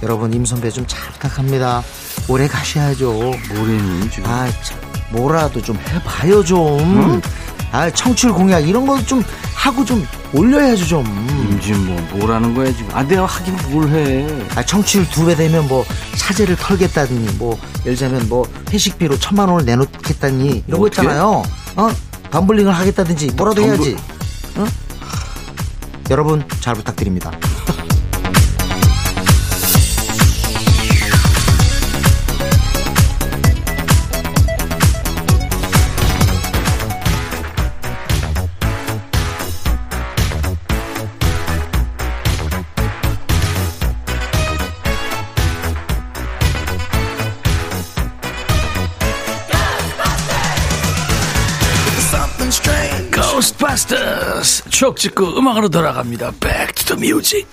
여러분, 0.03 0.33
임선배 0.33 0.69
좀 0.69 0.87
잘 0.87 1.11
부탁합니다. 1.11 1.83
오래 2.29 2.47
가셔야죠. 2.47 3.11
뭐래니, 3.11 4.09
지금? 4.11 4.31
아, 4.31 4.49
참, 4.63 4.79
뭐라도 5.11 5.61
좀 5.61 5.77
해봐요, 5.89 6.41
좀. 6.45 6.79
음. 6.79 7.21
아, 7.73 7.89
청취율 7.89 8.31
공약 8.31 8.65
이런 8.65 8.87
거 8.87 8.97
좀 9.03 9.21
하고 9.67 9.83
좀 9.83 10.07
올려야죠 10.33 10.85
좀. 10.85 11.05
임진 11.51 11.85
뭐 11.85 12.17
뭐라는 12.19 12.53
거야 12.53 12.67
지금? 12.71 12.87
아 12.95 13.03
내가 13.03 13.25
하긴 13.25 13.53
뭘 13.69 13.89
해? 13.89 14.25
아, 14.55 14.63
청취율 14.63 15.09
두 15.09 15.25
배 15.25 15.35
되면 15.35 15.67
뭐 15.67 15.85
사제를 16.15 16.55
털겠다더니 16.55 17.33
뭐 17.37 17.59
예를 17.81 17.97
들자면 17.97 18.29
뭐 18.29 18.47
회식비로 18.71 19.19
천만 19.19 19.49
원을 19.49 19.65
내놓겠다니 19.65 20.63
이런 20.67 20.79
거? 20.79 20.87
있잖아요. 20.87 21.43
어? 21.75 21.89
담블링을 22.31 22.71
하겠다든지 22.73 23.31
뭐라도 23.35 23.61
담블- 23.61 23.67
해야지. 23.67 23.97
어? 24.55 24.65
여러분 26.09 26.43
잘 26.61 26.73
부탁드립니다. 26.73 27.31
추억 54.77 54.97
찍고 54.97 55.39
음악으로 55.39 55.69
돌아갑니다. 55.69 56.33
Back 56.39 56.85
to 56.85 56.95
the 56.95 57.03
music. 57.03 57.47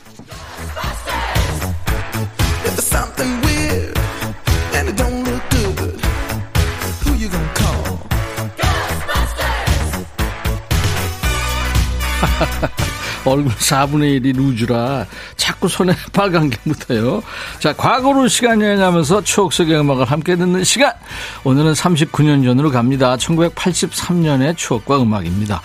얼굴 13.25 13.55
4분의 13.55 14.21
1이 14.21 14.37
루즈라 14.37 15.07
자꾸 15.39 15.67
손에 15.67 15.95
빨간 16.13 16.51
게 16.51 16.59
묻어요. 16.65 17.23
자, 17.59 17.75
과거로 17.75 18.29
시간 18.29 18.61
여행하면서 18.61 19.25
추억 19.25 19.55
속의 19.55 19.81
음악을 19.81 20.05
함께 20.05 20.37
듣는 20.37 20.63
시간. 20.63 20.93
오늘은 21.45 21.73
39년 21.73 22.45
전으로 22.45 22.71
갑니다. 22.71 23.17
1983년의 23.17 24.59
추억과 24.59 25.01
음악입니다. 25.01 25.63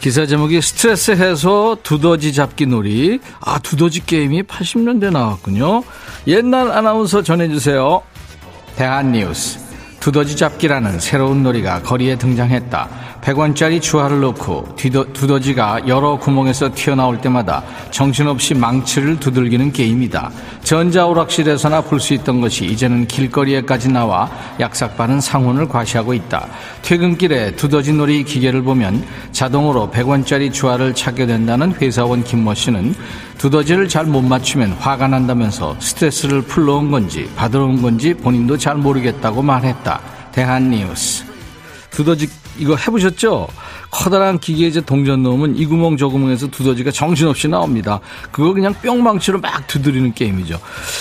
기사 0.00 0.26
제목이 0.26 0.62
스트레스 0.62 1.10
해소 1.10 1.76
두더지 1.82 2.32
잡기 2.32 2.66
놀이. 2.66 3.18
아, 3.40 3.58
두더지 3.58 4.06
게임이 4.06 4.44
80년대 4.44 5.10
나왔군요. 5.10 5.82
옛날 6.28 6.70
아나운서 6.70 7.22
전해주세요. 7.22 8.02
대한뉴스. 8.76 9.58
두더지 9.98 10.36
잡기라는 10.36 11.00
새로운 11.00 11.42
놀이가 11.42 11.82
거리에 11.82 12.16
등장했다. 12.16 12.88
100원짜리 13.22 13.82
주화를 13.82 14.20
넣고 14.20 14.74
뒤더, 14.76 15.04
두더 15.12 15.40
지가 15.40 15.86
여러 15.86 16.16
구멍에서 16.18 16.70
튀어나올 16.74 17.20
때마다 17.20 17.62
정신없이 17.90 18.54
망치를 18.54 19.18
두들기는 19.20 19.72
게임이다. 19.72 20.30
전자오락실에서나 20.62 21.82
볼 21.82 21.98
수 22.00 22.14
있던 22.14 22.40
것이 22.40 22.64
이제는 22.64 23.06
길거리에까지 23.08 23.90
나와 23.90 24.30
약삭빠른 24.60 25.20
상혼을 25.20 25.68
과시하고 25.68 26.14
있다. 26.14 26.46
퇴근길에 26.82 27.56
두더지 27.56 27.92
놀이 27.92 28.22
기계를 28.22 28.62
보면 28.62 29.04
자동으로 29.32 29.90
100원짜리 29.90 30.52
주화를 30.52 30.94
찾게 30.94 31.26
된다는 31.26 31.74
회사원 31.74 32.22
김모 32.22 32.54
씨는 32.54 32.94
두더지를 33.38 33.88
잘 33.88 34.06
못 34.06 34.22
맞추면 34.22 34.72
화가 34.72 35.08
난다면서 35.08 35.76
스트레스를 35.80 36.42
풀러 36.42 36.76
온 36.76 36.90
건지 36.90 37.28
받으러 37.36 37.64
온 37.64 37.82
건지 37.82 38.14
본인도 38.14 38.56
잘 38.56 38.76
모르겠다고 38.76 39.42
말했다. 39.42 40.00
대한뉴스. 40.32 41.24
두더지 41.90 42.28
이거 42.58 42.76
해보셨죠? 42.76 43.48
커다란 43.90 44.38
기계에 44.38 44.68
이제 44.68 44.80
동전 44.80 45.22
넣으면 45.22 45.56
이 45.56 45.66
구멍 45.66 45.96
저 45.96 46.08
구멍에서 46.08 46.46
두더지가 46.48 46.90
정신없이 46.90 47.48
나옵니다. 47.48 48.00
그거 48.30 48.52
그냥 48.52 48.74
뿅망치로 48.74 49.40
막 49.40 49.66
두드리는 49.66 50.14
게임이죠. 50.14 50.58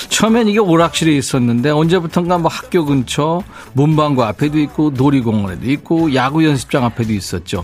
처음엔 0.09 0.47
이게 0.47 0.59
오락실에 0.59 1.15
있었는데 1.15 1.69
언제부턴가 1.69 2.37
뭐 2.39 2.49
학교 2.49 2.85
근처 2.85 3.41
문방구 3.73 4.23
앞에도 4.23 4.59
있고 4.59 4.91
놀이공원에도 4.95 5.69
있고 5.71 6.13
야구 6.15 6.43
연습장 6.45 6.83
앞에도 6.83 7.13
있었죠. 7.13 7.63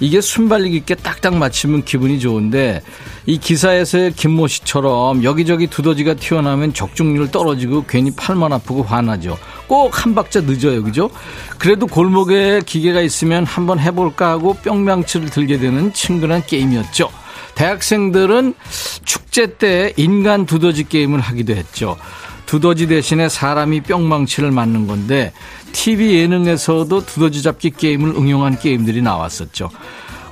이게 0.00 0.20
순발력 0.20 0.74
있게 0.74 0.96
딱딱 0.96 1.36
맞히면 1.36 1.84
기분이 1.84 2.20
좋은데 2.20 2.82
이 3.26 3.38
기사에서의 3.38 4.12
김모 4.12 4.48
씨처럼 4.48 5.24
여기저기 5.24 5.66
두더지가 5.66 6.14
튀어나오면 6.14 6.74
적중률 6.74 7.30
떨어지고 7.30 7.84
괜히 7.86 8.10
팔만 8.10 8.52
아프고 8.52 8.82
화나죠. 8.82 9.38
꼭 9.66 9.94
한 9.94 10.14
박자 10.14 10.42
늦어요, 10.42 10.82
그죠? 10.82 11.08
그래도 11.58 11.86
골목에 11.86 12.60
기계가 12.66 13.00
있으면 13.00 13.46
한번 13.46 13.78
해볼까 13.78 14.30
하고 14.30 14.56
뿅망치를 14.64 15.30
들게 15.30 15.58
되는 15.58 15.92
친근한 15.92 16.42
게임이었죠. 16.44 17.10
대학생들은 17.54 18.54
축제 19.04 19.46
때 19.56 19.92
인간 19.96 20.44
두더지 20.46 20.88
게임을 20.88 21.20
하기도 21.20 21.54
했죠. 21.54 21.96
두더지 22.46 22.88
대신에 22.88 23.28
사람이 23.28 23.82
뿅망치를 23.82 24.50
맞는 24.50 24.86
건데 24.86 25.32
TV 25.72 26.14
예능에서도 26.16 27.06
두더지 27.06 27.42
잡기 27.42 27.70
게임을 27.70 28.10
응용한 28.10 28.58
게임들이 28.58 29.02
나왔었죠. 29.02 29.70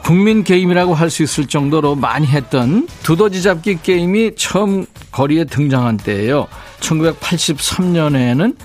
국민 0.05 0.43
게임이라고 0.43 0.95
할 0.95 1.11
수 1.11 1.23
있을 1.23 1.47
정도로 1.47 1.95
많이 1.95 2.27
했던 2.27 2.89
두더지 3.05 3.43
잡기 3.43 3.79
게임이 3.83 4.33
처음 4.37 4.85
거리에 5.13 5.45
등장한 5.45 5.99
때예요. 5.99 6.49
1983년에는 6.81 8.57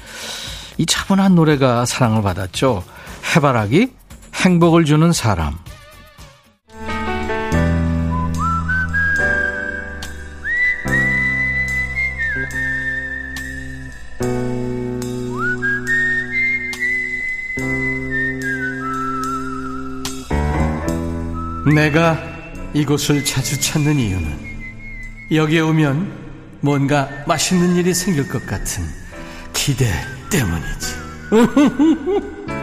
이 0.78 0.86
차분한 0.86 1.36
노래가 1.36 1.86
사랑을 1.86 2.24
받았죠. 2.24 2.84
해바라기 3.36 3.90
행복을 4.38 4.86
주는 4.86 5.12
사람. 5.12 5.58
내가 21.74 22.18
이곳을 22.74 23.26
자주 23.26 23.60
찾는 23.60 24.00
이유는 24.00 24.48
여기에 25.32 25.62
오면 25.62 26.60
뭔가 26.62 27.10
맛있는 27.28 27.76
일이 27.76 27.94
생길 27.94 28.28
것 28.28 28.46
같은 28.46 28.84
기대 29.54 29.86
때문이지. 30.30 32.48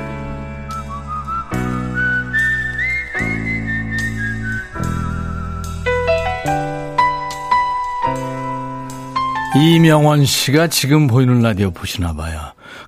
이명원 9.57 10.25
씨가 10.25 10.67
지금 10.67 11.07
보이는 11.07 11.41
라디오 11.41 11.71
보시나 11.71 12.13
봐요. 12.13 12.41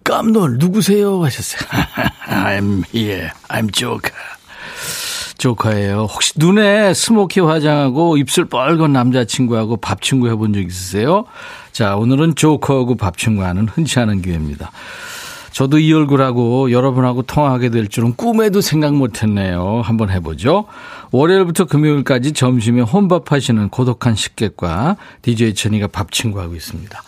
깜놀 0.02 0.58
누구세요? 0.58 1.22
하셨어요. 1.24 1.60
I'm 2.26 2.82
here. 2.92 3.30
I'm 3.48 3.72
Joker. 3.72 4.12
조카예요. 5.38 6.08
혹시 6.10 6.32
눈에 6.36 6.92
스모키 6.92 7.40
화장하고 7.40 8.16
입술 8.16 8.46
빨간 8.46 8.92
남자친구하고 8.92 9.76
밥친구 9.76 10.28
해본 10.28 10.54
적 10.54 10.60
있으세요? 10.60 11.24
자, 11.72 11.94
오늘은 11.96 12.34
조커하고 12.34 12.96
밥친구 12.96 13.44
하는 13.44 13.68
흔치 13.68 14.00
않은 14.00 14.22
기회입니다. 14.22 14.72
저도 15.56 15.78
이 15.78 15.90
얼굴하고 15.90 16.70
여러분하고 16.70 17.22
통화하게 17.22 17.70
될 17.70 17.88
줄은 17.88 18.14
꿈에도 18.14 18.60
생각 18.60 18.94
못 18.94 19.22
했네요. 19.22 19.80
한번 19.82 20.10
해보죠. 20.10 20.66
월요일부터 21.12 21.64
금요일까지 21.64 22.34
점심에 22.34 22.82
혼밥하시는 22.82 23.70
고독한 23.70 24.16
식객과 24.16 24.98
DJ 25.22 25.54
천이가 25.54 25.86
밥 25.86 26.12
친구하고 26.12 26.54
있습니다. 26.54 27.02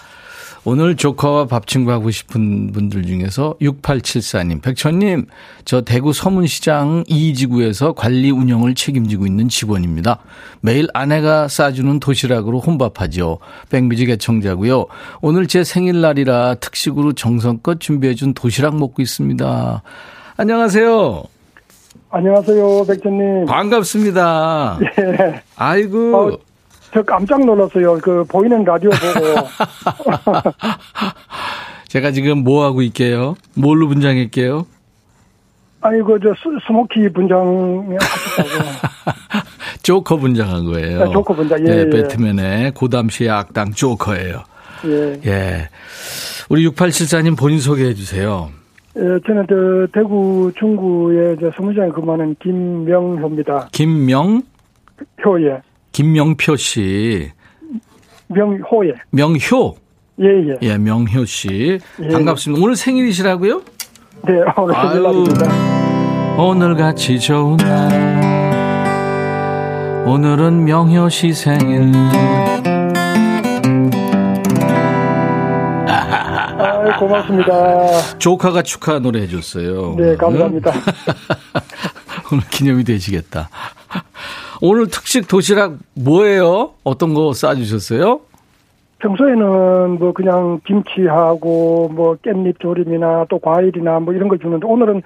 오늘 0.70 0.96
조커와 0.96 1.46
밥 1.46 1.66
친구 1.66 1.92
하고 1.92 2.10
싶은 2.10 2.72
분들 2.72 3.04
중에서 3.04 3.54
6874님, 3.58 4.60
백천님, 4.60 5.24
저 5.64 5.80
대구 5.80 6.12
서문시장 6.12 7.04
이지구에서 7.06 7.94
관리 7.94 8.30
운영을 8.30 8.74
책임지고 8.74 9.24
있는 9.26 9.48
직원입니다. 9.48 10.18
매일 10.60 10.86
아내가 10.92 11.48
싸주는 11.48 12.00
도시락으로 12.00 12.58
혼밥하죠. 12.58 13.38
백미지 13.70 14.04
개청자고요. 14.04 14.88
오늘 15.22 15.46
제 15.46 15.64
생일날이라 15.64 16.56
특식으로 16.56 17.14
정성껏 17.14 17.80
준비해준 17.80 18.34
도시락 18.34 18.76
먹고 18.76 19.00
있습니다. 19.00 19.82
안녕하세요. 20.36 21.22
안녕하세요, 22.10 22.84
백천님. 22.86 23.46
반갑습니다. 23.46 24.80
예. 25.00 25.42
아이고. 25.56 26.14
어, 26.14 26.38
저 26.92 27.02
깜짝 27.02 27.44
놀랐어요. 27.44 27.98
그 27.98 28.24
보이는 28.24 28.64
라디오 28.64 28.90
보고. 28.90 29.48
제가 31.88 32.10
지금 32.12 32.44
뭐 32.44 32.64
하고 32.64 32.82
있게요? 32.82 33.34
뭘로 33.54 33.88
분장할게요? 33.88 34.66
아니 35.80 36.02
그저 36.02 36.34
스모키 36.66 37.08
분장. 37.12 37.96
조커 39.82 40.16
분장한 40.16 40.64
거예요. 40.64 41.04
네, 41.04 41.12
조커 41.12 41.34
분장, 41.34 41.66
예, 41.66 41.80
예. 41.80 41.88
배트맨의 41.88 42.72
고담시의 42.72 43.30
악당 43.30 43.72
조커예요. 43.72 44.42
예. 44.86 45.20
예. 45.24 45.68
우리 46.50 46.68
6874님 46.68 47.38
본인 47.38 47.58
소개해 47.60 47.94
주세요. 47.94 48.50
예, 48.96 49.00
저는 49.26 49.46
저 49.48 49.86
대구 49.92 50.50
중구의 50.58 51.36
저 51.40 51.50
서무장에 51.56 51.90
근무하는 51.90 52.34
김명효입니다. 52.40 53.68
김명, 53.72 54.42
효예. 55.24 55.60
김명표 55.92 56.56
씨. 56.56 57.30
명호예. 58.28 58.92
명효. 59.10 59.76
예, 60.20 60.26
예. 60.26 60.56
예, 60.62 60.78
명효 60.78 61.24
씨. 61.24 61.78
예. 62.02 62.08
반갑습니다. 62.08 62.62
오늘 62.62 62.76
생일이시라고요? 62.76 63.62
네, 64.26 64.32
오늘 64.56 64.76
아유. 64.76 64.88
생일날입니다. 64.92 65.46
오늘 66.38 66.74
같이 66.76 67.18
좋은 67.18 67.56
날. 67.56 68.18
오늘은 70.06 70.64
명효 70.64 71.08
씨 71.08 71.32
생일. 71.32 71.92
아, 76.60 76.98
고맙습니다. 76.98 78.18
조카가 78.18 78.62
축하 78.62 78.98
노래 78.98 79.22
해줬어요. 79.22 79.94
네, 79.96 80.16
감사합니다. 80.16 80.72
오늘 82.32 82.44
기념이 82.50 82.84
되시겠다. 82.84 83.48
오늘 84.60 84.88
특식 84.88 85.28
도시락 85.28 85.74
뭐예요? 85.94 86.74
어떤 86.84 87.14
거 87.14 87.32
싸주셨어요? 87.32 88.20
평소에는 88.98 89.98
뭐 89.98 90.12
그냥 90.12 90.60
김치하고 90.66 91.90
뭐 91.94 92.16
깻잎 92.16 92.58
조림이나 92.60 93.26
또 93.28 93.38
과일이나 93.38 94.00
뭐 94.00 94.12
이런 94.12 94.28
걸 94.28 94.38
주는데 94.38 94.66
오늘은 94.66 95.02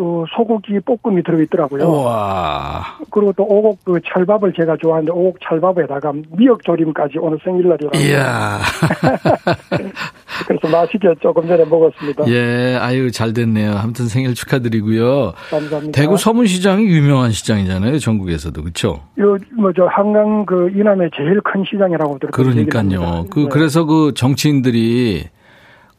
또 0.00 0.24
소고기 0.34 0.80
볶음이 0.80 1.22
들어있더라고요. 1.22 1.92
와. 1.92 2.96
그리고 3.10 3.34
또 3.34 3.42
오곡 3.42 3.84
그 3.84 4.00
찰밥을 4.02 4.54
제가 4.56 4.78
좋아하는데 4.80 5.12
오곡 5.12 5.36
찰밥에다가 5.46 6.14
미역 6.38 6.64
조림까지 6.64 7.18
오늘 7.18 7.38
생일날이라고. 7.44 7.98
이야. 7.98 8.60
그래서 10.48 10.68
맛있게 10.74 11.06
조금 11.20 11.46
전에 11.46 11.66
먹었습니다. 11.66 12.26
예, 12.28 12.78
아유, 12.80 13.10
잘 13.10 13.34
됐네요. 13.34 13.72
아무튼 13.72 14.06
생일 14.06 14.34
축하드리고요. 14.34 15.34
감사합니다. 15.50 15.92
대구 15.92 16.16
서문시장이 16.16 16.86
유명한 16.86 17.30
시장이잖아요. 17.30 17.98
전국에서도. 17.98 18.58
그렇죠? 18.62 19.02
요뭐저 19.18 19.84
한강 19.90 20.46
그 20.46 20.70
이남의 20.74 21.10
제일 21.14 21.42
큰 21.42 21.62
시장이라고 21.70 22.18
들었거든요. 22.20 22.64
그러니까요. 22.64 23.26
그, 23.28 23.48
그래서 23.48 23.84
그 23.84 24.14
정치인들이 24.14 25.24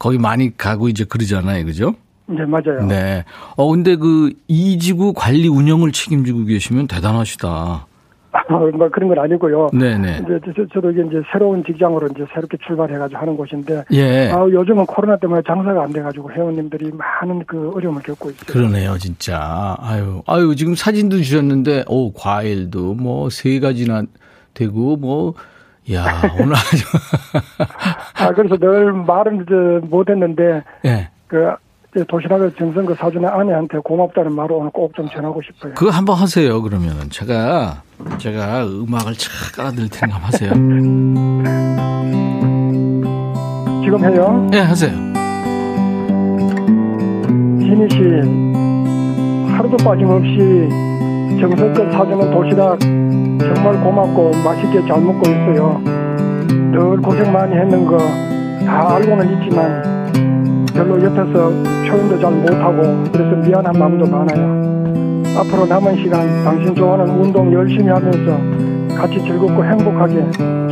거기 0.00 0.18
많이 0.18 0.56
가고 0.56 0.88
이제 0.88 1.04
그러잖아요. 1.04 1.64
그죠? 1.64 1.94
네, 2.26 2.44
맞아요. 2.46 2.86
네. 2.86 3.24
어, 3.56 3.68
근데 3.70 3.96
그 3.96 4.32
이지구 4.48 5.12
관리 5.14 5.48
운영을 5.48 5.92
책임지고 5.92 6.44
계시면 6.44 6.86
대단하시다. 6.86 7.86
뭐 8.48 8.88
그런 8.90 9.08
건 9.10 9.18
아니고요. 9.18 9.68
네네. 9.74 10.22
이제 10.24 10.40
저, 10.56 10.66
저도 10.72 10.90
이게 10.92 11.02
이제 11.02 11.20
새로운 11.30 11.62
직장으로 11.64 12.08
이제 12.08 12.24
새롭게 12.32 12.56
출발해가지고 12.66 13.20
하는 13.20 13.36
곳인데, 13.36 13.84
예. 13.92 14.30
아 14.30 14.40
요즘은 14.48 14.86
코로나 14.86 15.18
때문에 15.18 15.42
장사가 15.46 15.82
안 15.82 15.92
돼가지고 15.92 16.32
회원님들이 16.32 16.92
많은 16.92 17.44
그 17.46 17.70
어려움을 17.74 18.00
겪고 18.02 18.30
있어요. 18.30 18.46
그러네요, 18.46 18.96
진짜. 18.96 19.76
아유, 19.80 20.22
아유, 20.26 20.54
지금 20.56 20.74
사진도 20.74 21.18
주셨는데, 21.18 21.84
오, 21.88 22.12
과일도 22.14 22.94
뭐 22.94 23.28
세 23.30 23.60
가지나 23.60 24.04
되고, 24.54 24.96
뭐, 24.96 25.34
야, 25.92 26.04
오늘 26.40 26.54
아주. 26.54 26.84
아 28.18 28.32
그래서 28.32 28.56
늘 28.56 28.92
말은 28.92 29.42
이제 29.42 29.86
못했는데 29.88 30.62
예. 30.86 31.10
그 31.26 31.50
이제 31.94 32.04
도시락을 32.08 32.52
정성껏 32.58 32.96
사주는 32.96 33.28
아내한테 33.28 33.78
고맙다는 33.84 34.34
말을 34.34 34.52
오늘 34.52 34.70
꼭 34.70 34.92
좀 34.94 35.08
전하고 35.10 35.40
싶어요. 35.42 35.74
그거 35.74 35.90
한번 35.90 36.16
하세요, 36.16 36.62
그러면은. 36.62 37.10
제가, 37.10 37.82
제가 38.18 38.64
음악을 38.66 39.12
착 39.14 39.56
깔아드릴 39.56 39.88
테니까 39.90 40.18
하세요. 40.18 40.50
지금 43.84 44.04
해요. 44.04 44.48
예, 44.54 44.58
하세요. 44.60 44.90
진희 47.60 47.88
씨 47.90 47.98
하루도 49.52 49.76
빠짐없이 49.84 50.68
정성껏 51.40 51.92
사주는 51.92 52.30
도시락 52.30 52.78
정말 52.80 53.80
고맙고 53.82 54.30
맛있게 54.44 54.86
잘 54.86 55.00
먹고 55.00 55.20
있어요. 55.28 55.80
늘 56.72 56.96
고생 57.02 57.30
많이 57.32 57.54
했는 57.54 57.84
거 57.86 57.98
다 58.64 58.94
알고는 58.94 59.42
있지만 59.42 59.82
별로 60.74 61.02
옆에서 61.02 61.50
표현도 61.88 62.18
잘 62.20 62.32
못하고 62.32 63.04
그래서 63.12 63.36
미안한 63.36 63.72
마음도 63.78 64.06
많아요. 64.06 64.72
앞으로 65.38 65.66
남은 65.66 65.96
시간 65.96 66.44
당신 66.44 66.74
좋아하는 66.74 67.08
운동 67.14 67.52
열심히 67.52 67.88
하면서 67.88 68.96
같이 68.96 69.18
즐겁고 69.20 69.64
행복하게 69.64 70.22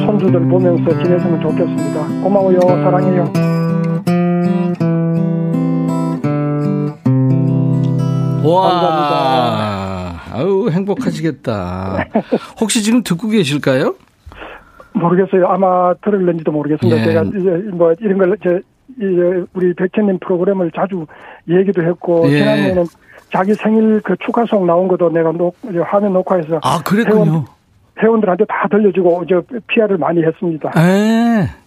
손주들 0.05 0.41
보면서 0.49 0.91
지냈으면 1.03 1.41
좋겠습니다. 1.41 2.23
고마워요. 2.23 2.61
사랑해요. 2.61 3.33
와. 8.91 10.21
아유, 10.33 10.69
행복하시겠다. 10.71 12.07
혹시 12.61 12.83
지금 12.83 13.03
듣고 13.03 13.29
계실까요? 13.29 13.95
모르겠어요. 14.93 15.47
아마 15.47 15.95
들을는지도 16.03 16.51
모르겠습니다. 16.53 17.01
예. 17.01 17.05
제가 17.05 17.23
이제 17.23 17.71
뭐 17.73 17.93
이런 18.01 18.19
걸 18.19 18.37
제 18.43 18.61
이제 18.97 19.45
우리 19.55 19.75
백천님 19.75 20.19
프로그램을 20.19 20.71
자주 20.75 21.07
얘기도 21.49 21.83
했고 21.83 22.25
예. 22.27 22.39
지난해에는 22.39 22.85
자기 23.33 23.55
생일 23.55 24.01
그 24.03 24.17
축하송 24.25 24.67
나온 24.67 24.89
것도 24.89 25.11
내가 25.11 25.33
녹, 25.33 25.55
화면 25.85 26.13
녹화해서 26.13 26.61
아, 26.63 26.83
그랬군요. 26.83 27.25
회원, 27.25 27.45
회원들한테 28.03 28.45
다 28.47 28.67
들려주고 28.71 29.25
저 29.29 29.43
PR을 29.69 29.99
많이 29.99 30.23
했습니다. 30.23 30.71
에. 30.77 31.60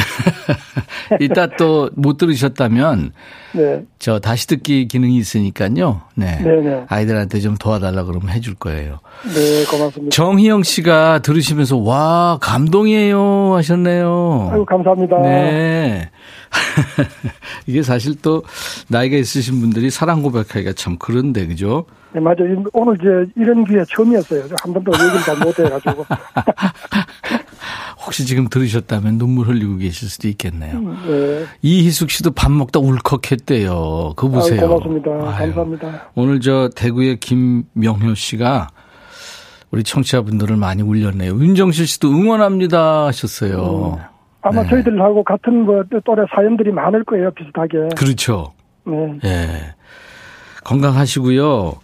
이따 1.20 1.46
또 1.46 1.90
못 1.96 2.16
들으셨다면 2.18 3.12
네, 3.52 3.82
저 3.98 4.20
다시 4.20 4.46
듣기 4.46 4.86
기능이 4.88 5.16
있으니까요. 5.16 6.02
네. 6.14 6.38
네네. 6.42 6.84
아이들한테 6.88 7.40
좀 7.40 7.56
도와달라 7.56 8.04
그러면 8.04 8.28
해줄 8.30 8.54
거예요. 8.54 9.00
네 9.34 9.64
고맙습니다. 9.70 10.14
정희영 10.14 10.62
씨가 10.62 11.18
들으시면서 11.20 11.78
와 11.78 12.38
감동이에요 12.40 13.54
하셨네요. 13.56 14.50
아유 14.52 14.64
감사합니다. 14.64 15.18
네. 15.22 16.10
이게 17.66 17.82
사실 17.82 18.14
또 18.22 18.42
나이가 18.88 19.16
있으신 19.16 19.60
분들이 19.60 19.90
사랑 19.90 20.22
고백하기가 20.22 20.72
참 20.74 20.96
그런데 20.98 21.46
그죠? 21.46 21.86
네, 22.12 22.20
맞아요. 22.20 22.64
오늘 22.72 22.96
이제 22.96 23.32
이런 23.36 23.64
기회 23.64 23.84
처음이었어요. 23.88 24.48
저한 24.48 24.74
번도 24.74 24.92
얘기를 24.94 25.20
잘 25.22 25.36
못해가지고. 25.38 26.04
혹시 28.10 28.26
지금 28.26 28.48
들으셨다면 28.48 29.18
눈물 29.18 29.46
흘리고 29.46 29.76
계실 29.76 30.08
수도 30.08 30.26
있겠네요. 30.26 30.80
네. 30.80 31.44
이희숙 31.62 32.10
씨도 32.10 32.32
밥 32.32 32.50
먹다 32.50 32.80
울컥했대요. 32.80 34.14
그거 34.16 34.28
보세요. 34.28 34.62
아유, 34.62 34.68
고맙습니다. 34.68 35.10
아유. 35.12 35.54
감사합니다. 35.54 36.10
오늘 36.16 36.40
저 36.40 36.68
대구의 36.74 37.20
김명효 37.20 38.16
씨가 38.16 38.66
우리 39.70 39.84
청취자분들을 39.84 40.56
많이 40.56 40.82
울렸네요. 40.82 41.34
윤정실 41.38 41.86
씨도 41.86 42.10
응원합니다 42.10 43.06
하셨어요. 43.06 44.00
아마 44.42 44.64
네. 44.64 44.70
저희들하고 44.70 45.22
같은 45.22 45.62
뭐 45.62 45.84
또래 46.04 46.24
사연들이 46.34 46.72
많을 46.72 47.04
거예요. 47.04 47.30
비슷하게. 47.30 47.94
그렇죠. 47.96 48.52
네. 48.88 49.20
예. 49.24 49.74
건강하시고요. 50.64 51.74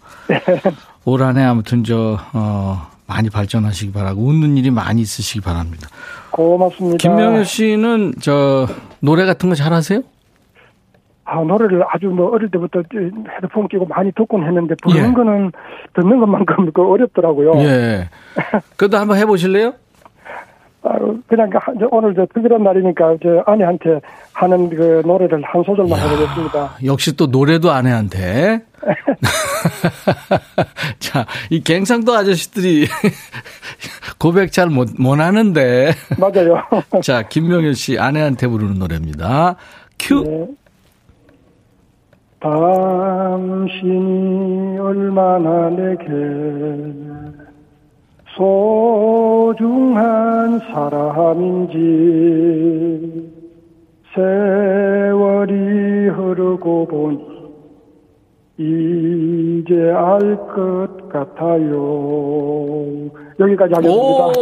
올 1.05 1.23
한해 1.23 1.45
아무튼 1.45 1.85
저, 1.85 2.19
어, 2.33 2.89
많이 3.07 3.31
발전하시기 3.31 3.93
바라고 3.93 4.23
웃는 4.23 4.57
일이 4.57 4.71
많이 4.71 5.01
있으시기 5.01 5.41
바랍니다. 5.41 5.89
고맙습니다. 6.31 6.97
김명효 6.99 7.45
씨는 7.45 8.15
저 8.21 8.67
노래 9.01 9.25
같은 9.25 9.49
거 9.49 9.55
잘하세요? 9.55 10.03
아, 11.25 11.41
노래를 11.41 11.85
아주 11.89 12.07
뭐 12.07 12.31
어릴 12.31 12.51
때부터 12.51 12.83
헤드폰 13.37 13.67
끼고 13.69 13.87
많이 13.87 14.13
듣곤 14.13 14.47
했는데 14.47 14.77
부르는 14.81 15.11
예. 15.11 15.13
거는 15.13 15.53
듣는 15.95 16.21
것만큼 16.21 16.71
그 16.73 16.89
어렵더라고요. 16.89 17.55
예. 17.65 18.09
그래도 18.77 18.97
한번 18.97 19.19
해보실래요? 19.19 19.75
아, 20.89 20.99
그냥 21.27 21.51
그 21.51 21.59
오늘 21.91 22.15
저 22.15 22.25
특별한 22.33 22.63
날이니까 22.63 23.17
저 23.23 23.43
아내한테 23.47 24.01
하는 24.33 24.71
그 24.71 25.03
노래를 25.05 25.43
한 25.45 25.63
소절만 25.65 25.99
해보겠습니다. 25.99 26.79
역시 26.85 27.17
또 27.17 27.27
노래도 27.27 27.73
아내한테. 27.73 28.61
자, 31.01 31.27
이 31.51 31.61
갱상도 31.63 32.15
아저씨들이 32.15 32.87
고백 34.19 34.53
잘 34.53 34.69
못, 34.69 34.91
못 34.99 35.19
하는데. 35.19 35.93
맞아요. 36.19 36.63
자, 37.03 37.23
김명현 37.23 37.75
씨 37.75 37.99
아내한테 37.99 38.47
부르는 38.47 38.79
노래입니다. 38.79 39.57
큐. 39.99 40.23
네. 40.23 40.47
당신이 43.27 44.79
얼마나 44.79 45.69
내게 45.71 46.05
소중한 49.57 50.61
사람인지 50.73 51.77
세월이 54.15 55.55
흐르고 56.09 56.87
보니 56.87 57.19
이제 58.59 59.75
알 59.91 60.37
것 60.55 60.89
같아요. 61.11 61.77
여기까지 63.39 63.75
하겠습니다. 63.75 64.27
오! 64.27 64.33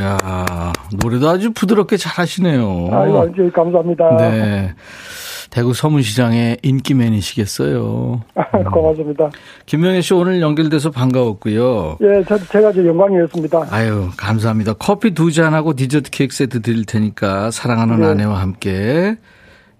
야 0.00 0.72
노래도 1.02 1.28
아주 1.28 1.52
부드럽게 1.52 1.96
잘 1.96 2.12
하시네요. 2.22 2.88
아이고, 2.92 3.26
이제 3.32 3.50
감사합니다. 3.50 4.16
네. 4.16 4.74
대구 5.54 5.72
서문시장의 5.72 6.58
인기맨이시겠어요. 6.62 8.22
고맙습니다. 8.72 9.30
김명혜 9.66 10.00
씨 10.00 10.12
오늘 10.12 10.40
연결돼서 10.40 10.90
반가웠고요. 10.90 11.98
예, 12.02 12.24
저, 12.26 12.36
제가 12.36 12.72
저 12.72 12.84
영광이었습니다. 12.84 13.68
아유, 13.70 14.08
감사합니다. 14.16 14.72
커피 14.72 15.12
두 15.12 15.30
잔하고 15.30 15.74
디저트 15.74 16.10
케이크 16.10 16.34
세트 16.34 16.60
드릴 16.60 16.84
테니까 16.86 17.52
사랑하는 17.52 18.00
네. 18.00 18.06
아내와 18.06 18.40
함께 18.40 19.14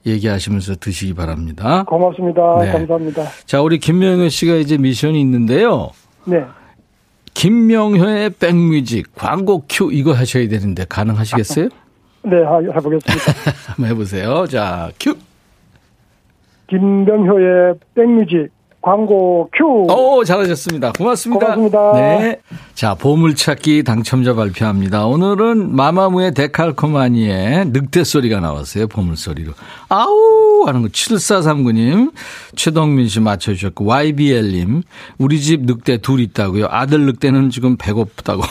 얘기하시면서 0.06 0.76
드시기 0.76 1.12
바랍니다. 1.12 1.82
고맙습니다. 1.88 2.58
네. 2.60 2.70
감사합니다. 2.70 3.24
자, 3.44 3.60
우리 3.60 3.80
김명효 3.80 4.28
씨가 4.28 4.54
이제 4.54 4.78
미션이 4.78 5.20
있는데요. 5.22 5.90
네. 6.24 6.44
김명효의 7.34 8.30
백뮤직 8.38 9.12
광고 9.16 9.64
큐 9.68 9.90
이거 9.92 10.12
하셔야 10.12 10.46
되는데 10.46 10.84
가능하시겠어요? 10.88 11.68
네, 12.26 12.36
하- 12.44 12.60
해보겠습니다. 12.60 13.32
한번 13.74 13.86
해보세요. 13.90 14.46
자, 14.46 14.92
큐. 15.00 15.16
김병효의 16.68 17.74
백뮤직 17.94 18.50
광고 18.84 19.48
큐. 19.50 19.86
오, 19.90 20.22
잘하셨습니다. 20.24 20.92
고맙습니다. 20.92 21.54
고맙습니다. 21.54 21.92
네. 21.94 22.38
자, 22.74 22.94
보물찾기 22.94 23.82
당첨자 23.82 24.34
발표합니다. 24.34 25.06
오늘은 25.06 25.74
마마무의 25.74 26.34
데칼코마니의 26.34 27.66
늑대 27.68 28.04
소리가 28.04 28.40
나왔어요. 28.40 28.86
보물소리로. 28.88 29.52
아우! 29.88 30.64
하는 30.66 30.82
거 30.82 30.88
7439님, 30.88 32.12
최동민 32.56 33.08
씨 33.08 33.20
맞춰주셨고, 33.20 33.86
YBL님, 33.86 34.82
우리 35.16 35.40
집 35.40 35.62
늑대 35.62 35.98
둘 35.98 36.20
있다고요. 36.20 36.66
아들 36.68 37.06
늑대는 37.06 37.48
지금 37.48 37.76
배고프다고. 37.78 38.42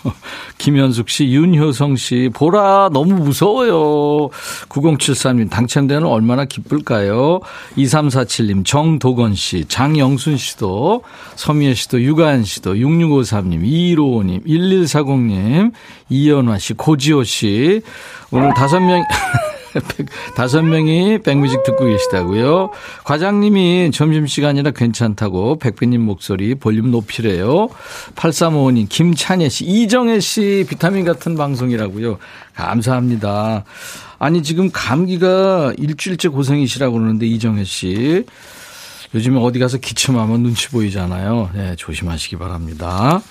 김현숙 0.56 1.10
씨, 1.10 1.26
윤효성 1.26 1.96
씨, 1.96 2.30
보라, 2.32 2.88
너무 2.92 3.14
무서워요. 3.14 4.30
9073님, 4.68 5.50
당첨되는 5.50 6.06
얼마나 6.06 6.46
기쁠까요? 6.46 7.40
2347님, 7.76 8.64
정도건 8.64 9.34
씨, 9.34 9.66
장영순 9.74 10.36
씨도, 10.36 11.02
서미애 11.34 11.74
씨도, 11.74 12.00
유가연 12.00 12.44
씨도, 12.44 12.74
6653님, 12.74 13.64
2155님, 13.64 14.46
1140님, 14.46 15.72
이연화 16.10 16.58
씨, 16.58 16.74
고지호 16.74 17.24
씨, 17.24 17.82
오늘 18.30 18.54
다섯 18.54 18.78
명, 18.78 19.02
백- 19.96 20.06
다섯 20.36 20.62
명이 20.62 21.18
백뮤직 21.24 21.64
듣고 21.64 21.86
계시다고요. 21.86 22.70
과장님이 23.02 23.90
점심시간이라 23.92 24.70
괜찮다고 24.70 25.58
백빈님 25.58 26.02
목소리 26.02 26.54
볼륨 26.54 26.92
높이래요. 26.92 27.68
8355님, 28.14 28.88
김찬예 28.88 29.48
씨, 29.48 29.64
이정혜 29.64 30.20
씨 30.20 30.64
비타민 30.68 31.04
같은 31.04 31.36
방송이라고요. 31.36 32.18
감사합니다. 32.54 33.64
아니, 34.20 34.44
지금 34.44 34.70
감기가 34.72 35.74
일주일째 35.78 36.28
고생이시라고 36.28 36.96
그러는데 36.96 37.26
이정혜 37.26 37.64
씨. 37.64 38.24
요즘에 39.14 39.38
어디 39.40 39.58
가서 39.58 39.78
기침하면 39.78 40.42
눈치 40.42 40.68
보이잖아요. 40.70 41.50
네, 41.54 41.76
조심하시기 41.76 42.36
바랍니다. 42.36 43.22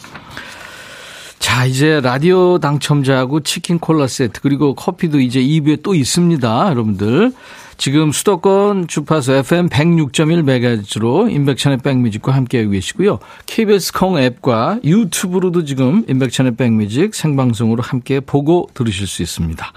자, 1.39 1.65
이제 1.65 2.00
라디오 2.02 2.58
당첨자하고 2.58 3.41
치킨 3.41 3.78
콜라 3.78 4.08
세트 4.08 4.39
그리고 4.41 4.76
커피도 4.76 5.19
이제 5.19 5.41
2부에 5.41 5.84
또 5.84 5.93
있습니다. 5.93 6.69
여러분들. 6.69 7.34
지금 7.78 8.12
수도권 8.12 8.88
주파수 8.88 9.34
FM 9.34 9.67
106.1MHz로 9.67 11.30
인백천의 11.30 11.80
백뮤직과 11.80 12.34
함께하고 12.34 12.72
계시고요. 12.72 13.19
KBS 13.46 13.93
콩 13.93 14.17
앱과 14.17 14.80
유튜브로도 14.84 15.65
지금 15.65 16.06
인백천의 16.08 16.56
백뮤직 16.56 17.13
생방송으로 17.13 17.84
함께 17.84 18.19
보고 18.19 18.69
들으실 18.74 19.08
수 19.08 19.22
있습니다. 19.22 19.74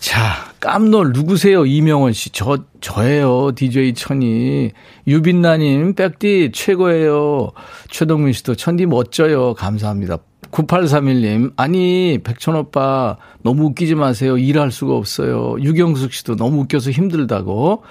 자, 0.00 0.52
깜놀 0.60 1.12
누구세요? 1.12 1.66
이명원 1.66 2.12
씨. 2.12 2.30
저, 2.30 2.58
저예요. 2.80 3.52
DJ 3.54 3.94
천이. 3.94 4.70
유빈나님, 5.06 5.94
백디 5.94 6.52
최고예요. 6.52 7.50
최동민 7.90 8.32
씨도 8.32 8.54
천디 8.54 8.86
멋져요. 8.86 9.54
감사합니다. 9.54 10.18
9831님, 10.50 11.52
아니, 11.56 12.18
백천 12.24 12.54
오빠, 12.56 13.18
너무 13.42 13.64
웃기지 13.66 13.94
마세요. 13.96 14.38
일할 14.38 14.70
수가 14.70 14.94
없어요. 14.94 15.56
유경숙 15.60 16.12
씨도 16.12 16.36
너무 16.36 16.62
웃겨서 16.62 16.90
힘들다고. 16.90 17.82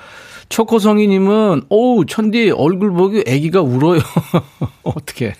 초코성이님은, 0.49 1.63
오우, 1.69 2.05
천디, 2.05 2.51
얼굴 2.51 2.93
보기 2.93 3.25
애기가 3.27 3.61
울어요. 3.61 3.99
어떻게. 4.83 5.35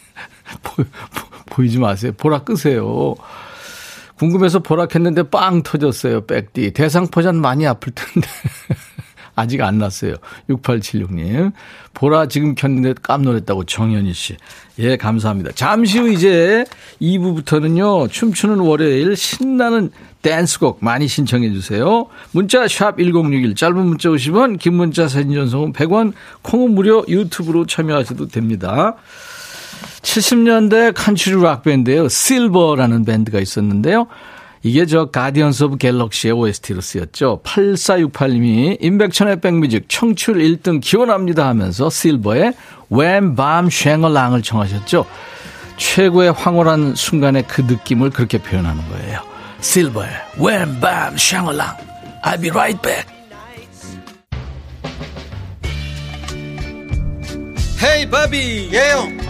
보이지 1.48 1.80
마세요. 1.80 2.12
보라 2.18 2.44
끄세요. 2.44 3.16
궁금해서 4.18 4.60
보라켰는데 4.60 5.24
빵 5.24 5.64
터졌어요. 5.64 6.26
백디. 6.26 6.72
대상포잔 6.72 7.40
많이 7.40 7.66
아플 7.68 7.94
텐데. 7.94 8.28
아직 9.36 9.62
안 9.62 9.78
났어요. 9.78 10.16
6876님. 10.50 11.52
보라 11.94 12.28
지금 12.28 12.56
켰는데 12.56 12.96
깜놀했다고 13.04 13.66
정현희 13.66 14.12
씨. 14.14 14.36
예, 14.80 14.98
감사합니다. 14.98 15.52
잠시 15.54 16.00
후 16.00 16.10
이제 16.10 16.66
2부부터는요. 17.00 18.10
춤추는 18.10 18.60
월요일 18.60 19.16
신나는 19.16 19.92
댄스곡 20.24 20.80
많이 20.84 21.08
신청해 21.08 21.52
주세요. 21.54 22.08
문자 22.32 22.68
샵 22.68 22.98
1061 22.98 23.56
짧은 23.56 23.78
문자 23.78 24.10
50원 24.10 24.58
긴 24.60 24.74
문자 24.74 25.08
사진 25.08 25.34
전송은 25.34 25.74
100원 25.74 26.14
콩은 26.42 26.72
무료 26.72 27.06
유튜브로 27.08 27.68
참여하셔도 27.68 28.28
됩니다. 28.28 28.96
70년대 30.08 30.94
country 30.96 31.42
rock 31.42 31.64
밴드예요. 31.64 32.08
실버라는 32.08 33.04
밴드가 33.04 33.40
있었는데요. 33.40 34.08
이게 34.64 34.86
저 34.86 35.06
Guardians 35.06 35.66
of 35.66 35.78
Galaxy의 35.78 36.34
OST로 36.34 36.82
쓰였죠. 36.82 37.42
8468님이 37.44 38.78
임백천의 38.82 39.42
백뮤직 39.42 39.86
청취율 39.88 40.38
1등 40.38 40.82
기원합니다 40.82 41.48
하면서 41.48 41.90
실버의 41.90 42.54
When 42.92 43.36
Bomb 43.36 43.68
Shangerang을 43.72 44.42
청하셨죠. 44.42 45.06
최고의 45.78 46.32
황홀한 46.32 46.96
순간의 46.96 47.44
그 47.48 47.62
느낌을 47.62 48.10
그렇게 48.10 48.40
표현하는 48.40 48.82
거예요. 48.90 49.22
실버의 49.62 50.10
When 50.40 50.80
Bomb 50.80 51.16
Shangerang 51.16 51.78
I'll 52.24 52.42
be 52.42 52.50
right 52.50 52.82
back. 52.82 53.08
헤이 57.84 58.10
바비 58.10 58.70
예영 58.74 59.27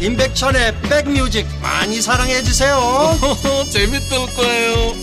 임백천의 0.00 0.74
백뮤직 0.82 1.46
많이 1.60 2.00
사랑해 2.00 2.40
주세요. 2.42 2.78
재밌을 3.70 4.18
거예요. 4.36 4.94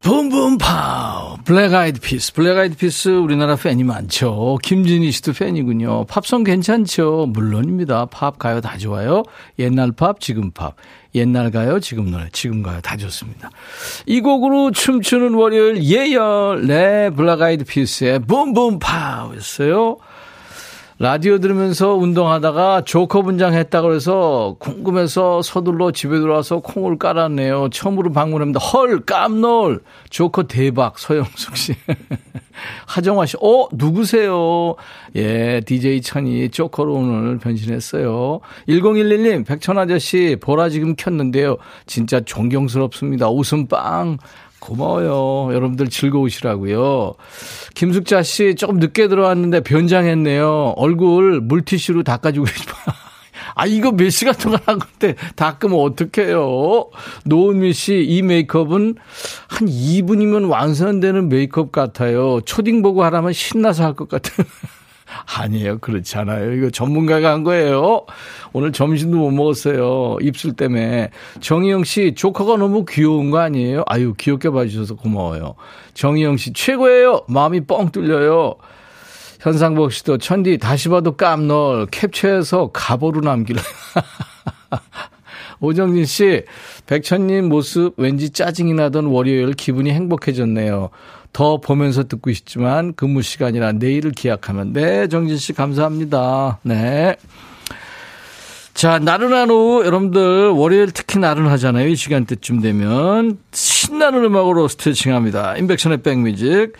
Boom 0.00 0.50
Boom 0.50 1.00
Pow 1.00 1.38
블랙 1.44 1.74
아이드 1.74 2.00
피스 2.00 2.32
블랙 2.32 2.58
아이드 2.58 2.76
피스 2.76 3.08
우리나라 3.08 3.56
팬이 3.56 3.82
많죠. 3.84 4.58
김진희 4.62 5.10
씨도 5.10 5.32
팬이군요. 5.32 6.04
팝송 6.04 6.44
괜찮죠? 6.44 7.26
물론입니다. 7.30 8.06
팝 8.06 8.38
가요 8.38 8.60
다 8.60 8.76
좋아요. 8.76 9.22
옛날 9.58 9.92
팝 9.92 10.20
지금 10.20 10.50
팝 10.50 10.74
옛날 11.14 11.50
가요 11.50 11.80
지금 11.80 12.10
노래. 12.10 12.28
지금 12.32 12.62
가요. 12.62 12.80
다 12.80 12.96
좋습니다. 12.96 13.50
이 14.06 14.20
곡으로 14.20 14.70
춤추는 14.70 15.34
월요일 15.34 15.82
예열 15.82 16.66
네 16.66 17.10
블랙 17.10 17.42
아이드 17.42 17.64
피스의 17.64 18.20
Boom 18.20 18.56
Boom 18.56 18.91
Pow였어요 18.91 19.98
라디오 21.02 21.38
들으면서 21.38 21.94
운동하다가 21.94 22.82
조커 22.84 23.22
분장 23.22 23.54
했다 23.54 23.80
그래서 23.80 24.56
궁금해서 24.58 25.40
서둘러 25.40 25.92
집에 25.92 26.20
들어와서 26.20 26.60
콩을 26.60 26.98
깔았네요. 26.98 27.70
처음으로 27.70 28.12
방문합니다. 28.12 28.60
헐 28.60 29.00
깜놀 29.06 29.80
조커 30.10 30.42
대박 30.42 30.98
서영숙 30.98 31.56
씨. 31.56 31.74
하정화 32.84 33.24
씨. 33.24 33.38
어 33.40 33.66
누구세요? 33.72 34.74
예 35.16 35.62
DJ 35.64 36.02
천이 36.02 36.50
조커로 36.50 36.92
오늘 36.92 37.38
변신했어요. 37.38 38.40
1011님 38.68 39.46
백천 39.46 39.78
아저씨 39.78 40.36
보라 40.38 40.68
지금 40.68 40.96
켰는데요. 40.96 41.56
진짜 41.86 42.20
존경스럽습니다. 42.20 43.30
웃음 43.30 43.68
빵. 43.68 44.18
고마워요. 44.70 45.52
여러분들 45.52 45.88
즐거우시라고요. 45.88 47.14
김숙자 47.74 48.22
씨 48.22 48.54
조금 48.54 48.78
늦게 48.78 49.08
들어왔는데 49.08 49.60
변장했네요. 49.62 50.74
얼굴 50.76 51.40
물티슈로 51.40 52.04
닦아주고 52.04 52.46
싶어요. 52.46 52.94
아, 53.56 53.66
이거 53.66 53.90
몇 53.90 54.10
시간 54.10 54.32
동안 54.34 54.60
한 54.64 54.78
건데 54.78 55.16
다 55.34 55.58
끄면 55.58 55.80
어떡해요? 55.80 56.90
노은미 57.24 57.72
씨, 57.72 58.04
이 58.08 58.22
메이크업은 58.22 58.94
한 59.48 59.68
2분이면 59.68 60.48
완성되는 60.48 61.28
메이크업 61.28 61.72
같아요. 61.72 62.40
초딩 62.42 62.80
보고 62.82 63.02
하라면 63.04 63.32
신나서 63.32 63.84
할 63.84 63.94
것 63.94 64.08
같아요. 64.08 64.46
아니에요. 65.38 65.78
그렇지 65.78 66.18
않아요. 66.18 66.52
이거 66.52 66.70
전문가가 66.70 67.30
한 67.32 67.44
거예요. 67.44 68.06
오늘 68.52 68.72
점심도 68.72 69.16
못 69.16 69.30
먹었어요. 69.30 70.18
입술 70.20 70.52
때문에. 70.52 71.10
정희영 71.40 71.84
씨, 71.84 72.14
조커가 72.14 72.56
너무 72.56 72.84
귀여운 72.88 73.30
거 73.30 73.38
아니에요? 73.38 73.84
아유, 73.86 74.14
귀엽게 74.16 74.50
봐주셔서 74.50 74.96
고마워요. 74.96 75.54
정희영 75.94 76.36
씨, 76.36 76.52
최고예요. 76.52 77.22
마음이 77.28 77.62
뻥 77.66 77.90
뚫려요. 77.90 78.56
현상복 79.40 79.92
씨도 79.92 80.18
천디 80.18 80.58
다시 80.58 80.88
봐도 80.90 81.16
깜놀 81.16 81.86
캡처해서 81.86 82.70
가보로 82.72 83.22
남기려. 83.22 83.60
오정진 85.60 86.06
씨, 86.06 86.44
백천님 86.86 87.48
모습 87.48 87.94
왠지 87.98 88.30
짜증이 88.30 88.72
나던 88.74 89.06
월요일 89.06 89.52
기분이 89.52 89.90
행복해졌네요. 89.90 90.90
더 91.32 91.60
보면서 91.60 92.04
듣고 92.04 92.32
싶지만 92.32 92.94
근무 92.94 93.22
시간이라 93.22 93.72
내일을 93.72 94.12
기약하면 94.12 94.72
네 94.72 95.08
정진 95.08 95.36
씨 95.36 95.52
감사합니다. 95.52 96.60
네. 96.62 97.16
자, 98.74 98.98
나른한 98.98 99.50
오후, 99.50 99.84
여러분들, 99.84 100.48
월요일 100.48 100.90
특히 100.92 101.18
나른하잖아요. 101.18 101.88
이 101.88 101.96
시간대쯤 101.96 102.62
되면. 102.62 103.38
신나는 103.52 104.24
음악으로 104.24 104.68
스트레칭 104.68 105.14
합니다. 105.14 105.54
인백션의 105.56 106.02
백뮤직. 106.02 106.72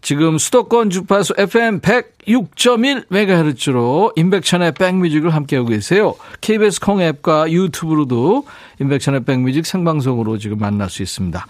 지금 0.00 0.38
수도권 0.38 0.90
주파수 0.90 1.34
FM 1.36 1.80
106.1MHz로 1.80 4.12
인백션의 4.16 4.74
백뮤직을 4.74 5.34
함께하고 5.34 5.70
계세요. 5.70 6.14
KBS 6.40 6.78
콩 6.80 7.02
앱과 7.02 7.50
유튜브로도 7.50 8.46
인백션의 8.80 9.24
백뮤직 9.24 9.66
생방송으로 9.66 10.38
지금 10.38 10.58
만날 10.58 10.88
수 10.88 11.02
있습니다. 11.02 11.44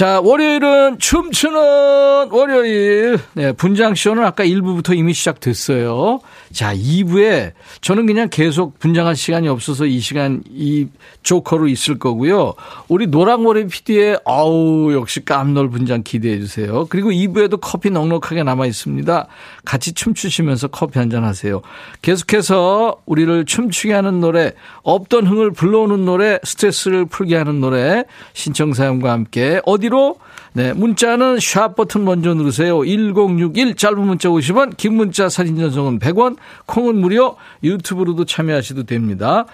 자, 0.00 0.18
월요일은 0.18 0.98
춤추는 0.98 2.30
월요일. 2.30 3.18
네, 3.34 3.52
분장쇼는 3.52 4.24
아까 4.24 4.44
1부부터 4.44 4.96
이미 4.96 5.12
시작됐어요. 5.12 6.20
자, 6.54 6.74
2부에 6.74 7.52
저는 7.82 8.06
그냥 8.06 8.30
계속 8.30 8.78
분장할 8.78 9.14
시간이 9.14 9.46
없어서 9.48 9.84
이 9.84 10.00
시간 10.00 10.42
이 10.48 10.86
조커로 11.22 11.68
있을 11.68 11.98
거고요. 11.98 12.54
우리 12.88 13.08
노랑머리 13.08 13.66
PD의 13.66 14.20
아우, 14.24 14.90
역시 14.94 15.22
깜놀 15.22 15.68
분장 15.68 16.02
기대해 16.02 16.38
주세요. 16.38 16.86
그리고 16.88 17.10
2부에도 17.10 17.58
커피 17.60 17.90
넉넉하게 17.90 18.42
남아 18.42 18.64
있습니다. 18.64 19.26
같이 19.66 19.92
춤추시면서 19.92 20.68
커피 20.68 20.98
한잔 20.98 21.24
하세요. 21.24 21.60
계속해서 22.00 23.02
우리를 23.04 23.44
춤추게 23.44 23.92
하는 23.92 24.20
노래, 24.20 24.54
없던 24.82 25.26
흥을 25.26 25.50
불러오는 25.50 26.06
노래, 26.06 26.38
스트레스를 26.42 27.04
풀게 27.04 27.36
하는 27.36 27.60
노래, 27.60 28.04
신청 28.32 28.72
사연과 28.72 29.12
함께 29.12 29.60
어디로? 29.66 30.16
네, 30.52 30.72
문자는 30.72 31.38
샵 31.40 31.76
버튼 31.76 32.04
먼저 32.04 32.34
누르세요. 32.34 32.84
1061 32.84 33.76
짧은 33.76 34.00
문자 34.00 34.28
50원, 34.28 34.76
긴 34.76 34.94
문자 34.94 35.28
사진 35.28 35.56
전송은 35.56 35.98
100원, 36.00 36.36
콩은 36.66 36.96
무료, 36.96 37.36
유튜브로도 37.62 38.24
참여하셔도 38.24 38.84
됩니다. 38.84 39.46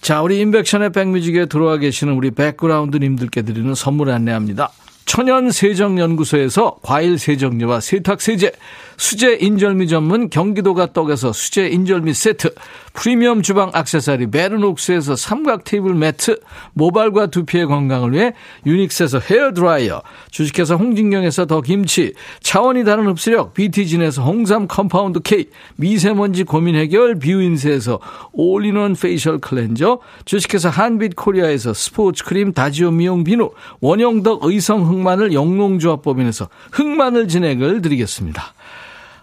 자, 0.00 0.22
우리 0.22 0.40
임백천의 0.40 0.92
백뮤직에 0.92 1.46
들어와 1.46 1.76
계시는 1.76 2.14
우리 2.14 2.30
백그라운드 2.30 2.96
님들께 2.96 3.42
드리는 3.42 3.74
선물 3.74 4.10
안내합니다. 4.10 4.70
천연 5.04 5.50
세정 5.50 5.98
연구소에서 5.98 6.78
과일 6.82 7.18
세정제와 7.18 7.80
세탁 7.80 8.20
세제, 8.20 8.52
수제 9.02 9.38
인절미 9.40 9.88
전문 9.88 10.30
경기도가 10.30 10.92
떡에서 10.92 11.32
수제 11.32 11.66
인절미 11.66 12.14
세트, 12.14 12.54
프리미엄 12.92 13.42
주방 13.42 13.72
악세사리 13.74 14.30
베르녹스에서 14.30 15.16
삼각 15.16 15.64
테이블 15.64 15.96
매트, 15.96 16.38
모발과 16.74 17.26
두피의 17.26 17.66
건강을 17.66 18.12
위해 18.12 18.32
유닉스에서 18.64 19.18
헤어 19.18 19.52
드라이어, 19.52 20.02
주식회사 20.30 20.76
홍진경에서 20.76 21.46
더 21.46 21.62
김치, 21.62 22.12
차원이 22.42 22.84
다른 22.84 23.08
흡수력 23.08 23.54
BT진에서 23.54 24.22
홍삼 24.22 24.68
compound 24.68 25.18
K, 25.18 25.46
미세먼지 25.74 26.44
고민 26.44 26.76
해결 26.76 27.16
뷰인세에서 27.18 27.98
all-in-one 28.32 28.94
facial 28.94 29.40
cleanser, 29.40 29.98
주식회사 30.26 30.68
한빛 30.68 31.16
코리아에서 31.16 31.74
스포츠 31.74 32.22
크림 32.22 32.52
다지오 32.52 32.92
미용 32.92 33.24
비누, 33.24 33.50
원형덕 33.80 34.44
의성 34.44 34.88
흑마늘 34.88 35.32
영농조합법인에서 35.32 36.48
흑마늘 36.70 37.26
진액을 37.26 37.82
드리겠습니다. 37.82 38.54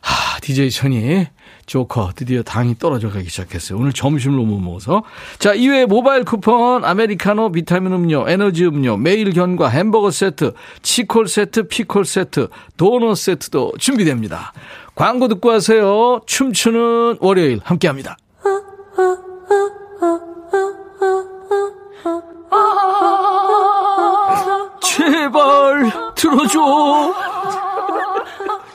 하, 0.10 0.40
DJ 0.40 0.72
천이 0.72 1.28
조커 1.68 2.14
드디어 2.16 2.42
당이 2.42 2.80
떨어져 2.80 3.12
가기 3.12 3.30
시작했어요. 3.30 3.78
오늘 3.78 3.94
점심을 3.94 4.38
너무 4.38 4.60
먹어서. 4.60 5.04
자, 5.38 5.54
이외에 5.54 5.86
모바일 5.86 6.24
쿠폰, 6.24 6.84
아메리카노, 6.84 7.52
비타민 7.52 7.94
음료, 7.94 8.28
에너지 8.28 8.66
음료, 8.66 8.98
매일 8.98 9.32
견과, 9.34 9.70
햄버거 9.70 10.10
세트, 10.10 10.54
치콜 10.82 11.28
세트, 11.28 11.68
피콜 11.68 12.06
세트, 12.06 12.48
도넛 12.78 13.18
세트도 13.18 13.74
준비됩니다. 13.78 14.54
광고 14.96 15.28
듣고 15.28 15.52
하세요. 15.52 16.22
춤추는 16.26 17.18
월요일 17.20 17.60
함께 17.64 17.88
합니다. 17.88 18.18
제발 24.82 25.92
들어줘. 26.16 27.29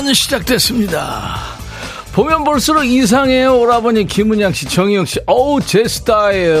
쇼는 0.00 0.14
시작됐습니다. 0.14 1.36
보면 2.12 2.44
볼수록 2.44 2.84
이상해요. 2.84 3.58
오라버니 3.58 4.06
김은양 4.06 4.52
씨, 4.52 4.66
정희영 4.66 5.04
씨. 5.04 5.20
어우, 5.26 5.60
제 5.60 5.86
스타일. 5.86 6.54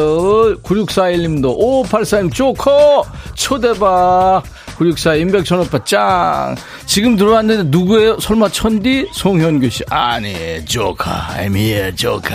9641님도. 0.62 1.58
5584님, 1.58 2.32
조커. 2.32 3.04
초대박. 3.34 4.42
964 4.76 5.14
임백천 5.16 5.60
오빠 5.60 5.82
짱. 5.84 6.54
지금 6.86 7.16
들어왔는데 7.16 7.64
누구예요? 7.76 8.18
설마 8.20 8.50
천디? 8.50 9.08
송현규 9.12 9.68
씨. 9.70 9.84
아니, 9.90 10.64
조커. 10.64 11.10
I'm 11.36 11.56
here, 11.56 11.94
조커. 11.94 12.34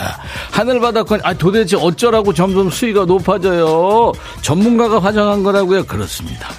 하늘바다건, 0.52 1.22
아, 1.24 1.34
도대체 1.34 1.78
어쩌라고 1.78 2.34
점점 2.34 2.70
수위가 2.70 3.06
높아져요? 3.06 4.12
전문가가 4.41 5.00
화장한 5.00 5.44
거라고요? 5.44 5.86
그렇습니다. 5.86 6.50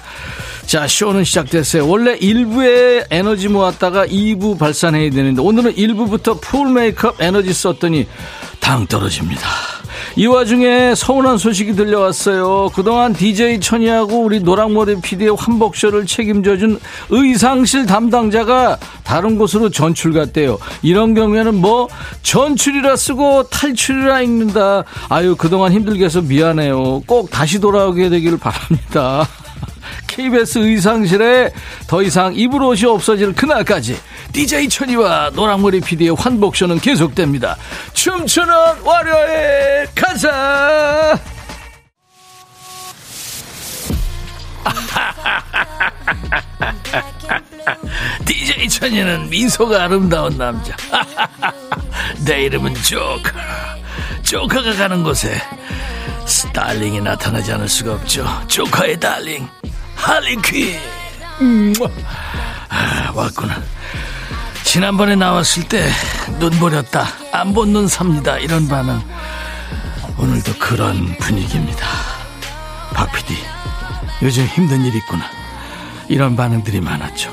자, 0.67 0.85
쇼는 0.85 1.23
시작됐어요. 1.23 1.87
원래 1.87 2.17
1부에 2.19 3.05
에너지 3.09 3.47
모았다가 3.47 4.05
2부 4.05 4.59
발산해야 4.59 5.09
되는데 5.11 5.41
오늘은 5.41 5.75
1부부터 5.75 6.41
full 6.41 6.69
메이크업 6.73 7.21
에너지 7.21 7.53
썼더니 7.53 8.05
당 8.59 8.85
떨어집니다. 8.85 9.47
이 10.17 10.25
와중에 10.25 10.93
서운한 10.93 11.37
소식이 11.37 11.73
들려왔어요. 11.73 12.71
그동안 12.75 13.13
DJ 13.13 13.61
천이하고 13.61 14.19
우리 14.19 14.41
노랑머리 14.41 14.99
PD의 14.99 15.37
환복쇼를 15.37 16.05
책임져준 16.05 16.81
의상실 17.11 17.85
담당자가 17.85 18.77
다른 19.05 19.37
곳으로 19.37 19.69
전출 19.69 20.11
갔대요. 20.11 20.57
이런 20.81 21.13
경우에는 21.13 21.55
뭐 21.55 21.87
전출이라 22.23 22.97
쓰고 22.97 23.43
탈출이라 23.43 24.21
읽는다. 24.23 24.83
아유 25.07 25.37
그동안 25.37 25.71
힘들게 25.71 26.03
해서 26.03 26.21
미안해요. 26.21 27.03
꼭 27.07 27.29
다시 27.29 27.57
돌아오게 27.61 28.09
되기를 28.09 28.37
바랍니다. 28.37 29.25
KBS 30.17 30.57
의상실에 30.57 31.53
더 31.85 32.01
이상 32.01 32.33
입을 32.33 32.63
옷이 32.63 32.85
없어질 32.85 33.35
그날까지 33.35 33.99
DJ 34.33 34.67
천이와 34.67 35.29
노랑머리 35.35 35.79
PD의 35.79 36.15
환복쇼는 36.15 36.79
계속됩니다. 36.79 37.55
춤추는 37.93 38.51
월요일 38.83 39.87
가자! 39.93 41.19
DJ 48.25 48.67
천이는 48.69 49.29
미소가 49.29 49.83
아름다운 49.83 50.35
남자. 50.35 50.75
내 52.25 52.45
이름은 52.45 52.73
조카. 52.73 53.77
조카가 54.23 54.73
가는 54.73 55.03
곳에 55.03 55.39
's 56.25 56.40
darling이 56.40 57.01
나타나지 57.01 57.53
않을 57.53 57.69
수가 57.69 57.93
없죠. 57.93 58.25
조커의 58.47 58.99
darling, 58.99 59.47
할리퀸. 60.07 60.79
음, 61.41 61.73
아, 62.69 63.11
왔구나. 63.13 63.61
지난번에 64.63 65.15
나왔을 65.15 65.67
때 65.67 65.89
눈 66.39 66.51
버렸다, 66.59 67.05
안 67.33 67.53
본 67.53 67.73
눈 67.73 67.87
삽니다. 67.87 68.37
이런 68.37 68.67
반응. 68.69 69.01
오늘도 70.17 70.53
그런 70.59 71.15
분위기입니다. 71.19 71.85
박 72.93 73.11
PD, 73.11 73.35
요즘 74.21 74.45
힘든 74.45 74.83
일 74.85 74.95
있구나. 74.95 75.25
이런 76.07 76.35
반응들이 76.37 76.79
많았죠. 76.79 77.29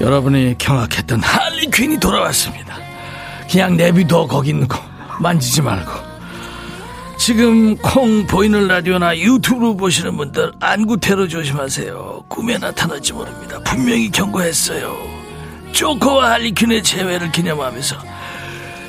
여러분이 0.00 0.56
경악했던 0.58 1.22
할리퀸이 1.22 2.00
돌아왔습니다. 2.00 2.76
그냥 3.50 3.76
내비둬 3.76 4.26
거기 4.26 4.50
있는 4.50 4.66
거 4.66 4.82
만지지 5.20 5.62
말고. 5.62 6.11
지금 7.24 7.76
콩 7.76 8.26
보이는 8.26 8.66
라디오나 8.66 9.16
유튜브 9.16 9.76
보시는 9.76 10.16
분들 10.16 10.50
안구 10.58 10.96
테러 10.96 11.28
조심하세요. 11.28 12.24
꿈에 12.26 12.58
나타날지 12.58 13.12
모릅니다. 13.12 13.60
분명히 13.60 14.10
경고했어요. 14.10 14.92
조커와 15.70 16.32
할리퀸의 16.32 16.82
재회를 16.82 17.30
기념하면서 17.30 17.96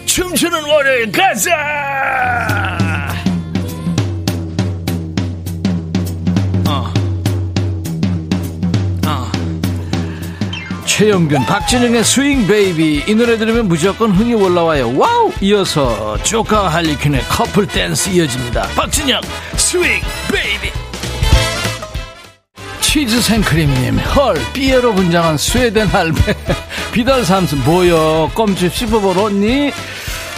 춤추는 0.07 0.63
월요일 0.63 1.11
가자! 1.11 2.92
최영균, 11.03 11.45
박진영의 11.45 12.01
Swing 12.01 12.47
Baby 12.47 13.03
이 13.09 13.13
노래 13.13 13.37
들으면 13.37 13.67
무조건 13.67 14.11
흥이 14.11 14.35
올라와요. 14.35 14.97
와우! 14.97 15.33
이어서 15.41 16.17
조커 16.23 16.69
할리퀸의 16.69 17.23
커플 17.23 17.67
댄스 17.67 18.09
이어집니다. 18.09 18.61
박진영 18.73 19.19
Swing 19.57 19.99
Baby. 20.31 20.71
치즈 22.79 23.21
생크림님, 23.21 23.97
헐, 24.15 24.37
삐에로 24.53 24.93
분장한 24.93 25.37
스웨덴 25.37 25.87
할배. 25.87 26.37
비달 26.93 27.25
삼순, 27.25 27.65
뭐여, 27.65 28.31
껌집 28.33 28.73
씹어버렸니? 28.73 29.73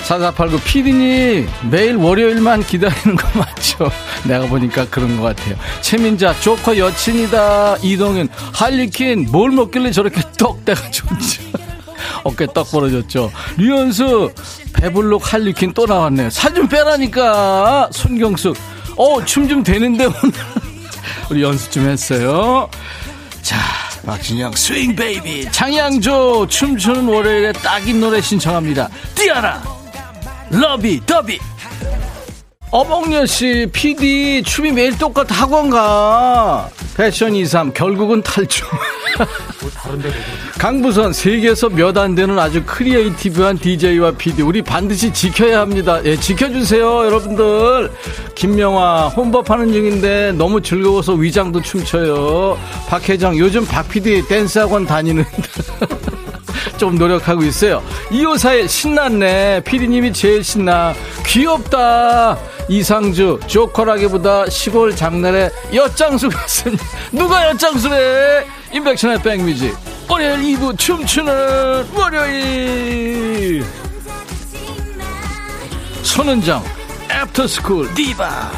4489 0.06 0.60
피디님 0.64 1.50
매일 1.72 1.96
월요일만 1.96 2.64
기다리는 2.64 3.16
거 3.16 3.28
맞죠? 3.40 3.90
내가 4.26 4.46
보니까 4.48 4.88
그런 4.90 5.18
것 5.20 5.24
같아요. 5.36 5.56
최민자 5.82 6.40
조커 6.42 6.78
여친이다. 6.78 7.78
이동현 7.82 8.30
할리퀸 8.54 9.30
뭘 9.32 9.50
먹길래 9.52 9.92
저렇게 9.92 10.22
떡대가 10.38 10.92
좋지? 10.92 11.52
어깨 12.24 12.46
떡 12.54 12.70
벌어졌죠. 12.72 13.32
류현수 13.58 14.32
배불룩 14.74 15.34
할리퀸 15.34 15.74
또 15.74 15.86
나왔네요. 15.88 16.30
살 16.30 16.54
좀 16.54 16.68
빼라니까. 16.68 17.90
손경숙 17.92 18.56
어 18.98 19.18
춤 19.18 19.48
좀 19.50 19.64
되는데 19.64 20.06
오늘 20.06 20.32
우리 21.32 21.42
연습 21.42 21.72
좀 21.72 21.90
했어요. 21.90 22.70
자, 23.42 23.58
박진영 24.06 24.54
Swing 24.54 24.96
Baby 24.96 25.52
장양조 25.52 26.48
춤추는 26.48 27.08
월요일에 27.08 27.52
딱인 27.54 28.00
노래 28.00 28.22
신청합니다. 28.22 28.88
티아라 29.16 29.62
Lovey 30.50 31.06
Dovey 31.06 31.40
어몽여 32.72 33.26
씨, 33.26 33.68
PD 33.72 34.44
춤이 34.44 34.72
매일 34.72 34.98
똑같아 34.98 35.34
학원 35.34 35.70
가. 35.70 36.68
패션 36.98 37.34
23 37.34 37.72
결국은 37.72 38.22
탈춤. 38.22 38.68
강부선 40.60 41.14
세계에서 41.14 41.70
몇 41.70 41.96
안 41.98 42.16
되는 42.16 42.38
아주 42.38 42.64
creative한 42.66 43.60
DJ와 43.60 44.12
PD 44.12 44.42
우리 44.42 44.62
반드시 44.62 45.14
지켜야 45.14 45.62
합니다. 45.62 46.02
예, 46.04 46.18
지켜주세요, 46.18 47.06
여러분들. 47.06 47.92
김명화 48.34 49.08
혼밥하는 49.10 49.72
중인데 49.72 50.34
너무 50.34 50.60
즐거워서 50.62 51.14
위장도 51.14 51.62
춤춰요. 51.62 52.58
박혜정 52.90 53.38
요즘 53.38 53.66
박 53.66 53.88
PD 53.88 54.28
댄스 54.28 54.60
학원 54.60 54.86
다니는. 54.86 55.24
좀 56.78 56.96
노력하고 56.98 57.44
있어요. 57.44 57.84
2541 58.12 58.70
신났네. 58.70 59.62
피디님이 59.62 60.14
제일 60.14 60.44
신나. 60.44 60.94
귀엽다. 61.26 62.38
이상주 62.68 63.40
조커라기보다 63.46 64.50
시골 64.50 64.96
장날에 64.96 65.52
엿장수 65.74 66.30
같으니 66.30 66.78
누가 67.12 67.48
엿장수래? 67.50 68.46
임백천의 68.74 69.22
백뮤직 69.22 69.76
월요일 70.10 70.58
2부 70.58 70.78
춤추는 70.78 71.88
월요일 71.94 73.64
손은정 76.02 76.64
애프터스쿨 77.12 77.94
디바 77.94 78.52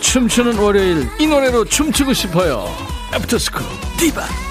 춤추는 0.00 0.58
월요일 0.58 1.08
이 1.18 1.26
노래로 1.26 1.64
춤추고 1.64 2.12
싶어요 2.12 2.68
애프터스쿨 3.14 3.62
디바 3.98 4.45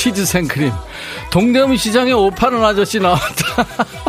치즈 0.00 0.24
생크림. 0.24 0.72
동대문 1.30 1.76
시장에 1.76 2.12
옷 2.12 2.30
파는 2.30 2.64
아저씨 2.64 2.98
나왔다. 2.98 3.66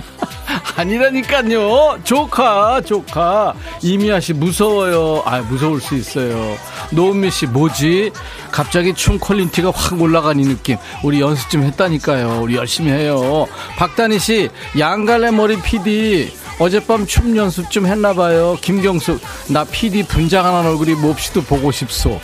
아니라니까요. 0.77 1.99
조커 2.05 2.80
조커. 2.80 3.53
이미아 3.81 4.21
씨 4.21 4.31
무서워요. 4.31 5.21
아 5.25 5.41
무서울 5.41 5.81
수 5.81 5.97
있어요. 5.97 6.55
노은미 6.91 7.29
씨 7.29 7.45
뭐지? 7.45 8.13
갑자기 8.53 8.93
춤 8.93 9.19
quality가 9.19 9.74
확 9.75 10.01
올라간 10.01 10.39
이 10.39 10.45
느낌. 10.45 10.77
우리 11.03 11.19
연습 11.19 11.49
좀 11.49 11.63
했다니까요. 11.63 12.39
우리 12.41 12.55
열심히 12.55 12.89
해요. 12.93 13.45
박다니 13.75 14.17
씨 14.17 14.49
양갈래 14.79 15.31
머리 15.31 15.61
PD 15.61 16.31
어젯밤 16.59 17.05
춤 17.05 17.35
연습 17.35 17.69
좀 17.69 17.85
했나봐요. 17.85 18.59
김경숙 18.61 19.19
나 19.49 19.65
PD 19.65 20.03
분장하는 20.03 20.69
얼굴이 20.69 20.93
몹시도 20.93 21.41
보고 21.41 21.69
싶소. 21.69 22.17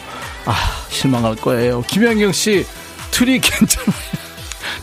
아 0.45 0.55
실망할 0.87 1.35
거예요. 1.35 1.83
김현경 1.87 2.31
씨 2.31 2.65
트리 3.11 3.39
괜찮아요 3.41 4.27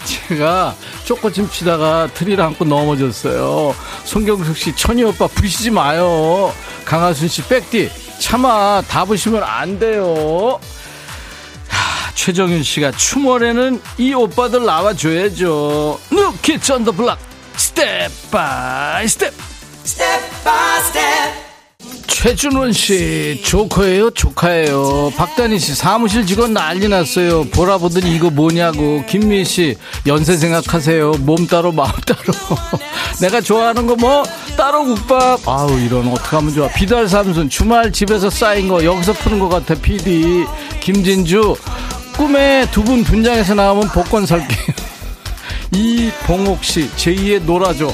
제가 0.04 0.74
쪼꼬침 1.04 1.48
치다가 1.50 2.08
트리를 2.12 2.42
안고 2.42 2.64
넘어졌어요. 2.64 3.74
송경숙 4.04 4.56
씨, 4.56 4.76
천희 4.76 5.02
오빠 5.04 5.26
부시지 5.26 5.70
마요. 5.70 6.52
강하순 6.84 7.28
씨, 7.28 7.42
백디, 7.42 7.90
차마 8.18 8.82
다 8.82 9.04
부시면 9.04 9.42
안 9.42 9.78
돼요. 9.78 10.58
하, 11.68 12.12
최정윤 12.14 12.62
씨가 12.62 12.92
추월에는 12.92 13.80
이 13.98 14.14
오빠들 14.14 14.64
나와줘야죠. 14.64 16.00
New 16.10 16.37
Kids 16.37 16.72
on 16.72 16.80
the 16.80 16.92
Block, 16.92 17.18
Step 17.56 18.30
by 18.30 19.08
Step. 19.08 19.34
Step 19.84 20.44
by 20.44 20.82
Step. 20.84 21.43
최준원 22.24 22.72
씨, 22.72 23.42
조커예요, 23.44 24.10
조카예요. 24.12 25.12
박다니 25.14 25.58
씨, 25.58 25.74
사무실 25.74 26.24
직원 26.24 26.54
난리 26.54 26.88
났어요. 26.88 27.44
보라 27.50 27.76
보더니 27.76 28.16
이거 28.16 28.30
뭐냐고. 28.30 29.04
김미 29.06 29.44
씨, 29.44 29.76
연세 30.06 30.34
생각하세요. 30.38 31.16
몸 31.18 31.46
따로 31.46 31.70
마음 31.70 31.92
따로. 32.06 32.22
내가 33.20 33.42
좋아하는 33.42 33.86
거 33.86 33.94
뭐? 33.96 34.22
따로 34.56 34.86
국밥. 34.86 35.46
아우 35.46 35.78
이런 35.78 36.08
어떡하면 36.08 36.54
좋아. 36.54 36.68
비달 36.68 37.06
삼순 37.08 37.50
주말 37.50 37.92
집에서 37.92 38.30
쌓인 38.30 38.68
거 38.68 38.82
여기서 38.82 39.12
푸는 39.12 39.38
것 39.38 39.50
같아. 39.50 39.74
PD 39.74 40.46
김진주 40.80 41.54
꿈에 42.16 42.66
두 42.70 42.82
분 42.84 43.04
분장해서 43.04 43.52
나오면 43.54 43.88
복권 43.88 44.24
살게요. 44.24 44.74
이봉옥 45.76 46.64
씨, 46.64 46.88
제2의 46.96 47.42
놀아줘. 47.42 47.92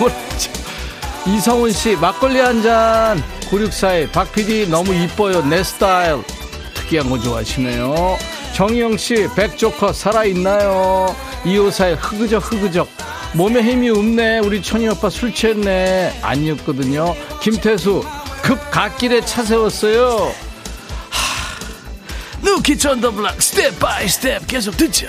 놀아줘. 0.00 0.50
이성훈 1.26 1.72
씨 1.72 1.96
막걸리 1.96 2.38
한 2.38 2.62
잔. 2.62 3.22
9641 3.50 4.10
박PD 4.12 4.68
너무 4.68 4.94
이뻐요. 4.94 5.42
내 5.44 5.62
스타일. 5.62 6.22
특이한 6.74 7.10
거 7.10 7.18
좋아하시네요. 7.18 8.16
정희영 8.54 8.96
씨 8.96 9.28
백조커 9.34 9.92
살아있나요? 9.92 11.14
2541 11.44 11.96
흐그적 11.96 12.52
흐그적. 12.52 12.88
몸에 13.34 13.62
힘이 13.62 13.90
없네. 13.90 14.38
우리 14.40 14.62
천희 14.62 14.88
오빠 14.88 15.10
술 15.10 15.34
취했네. 15.34 16.20
아니었거든요. 16.22 17.14
김태수 17.42 18.04
급 18.42 18.70
갓길에 18.70 19.24
차 19.24 19.42
세웠어요. 19.42 20.32
하, 21.10 22.40
New 22.40 22.78
Kids 22.78 22.92
on 22.92 22.99
the 22.99 23.10
Block 23.10 23.42
Step 23.42 23.78
by 23.80 24.08
Step 24.08 24.46
계속 24.46 24.76
듣죠. 24.76 25.08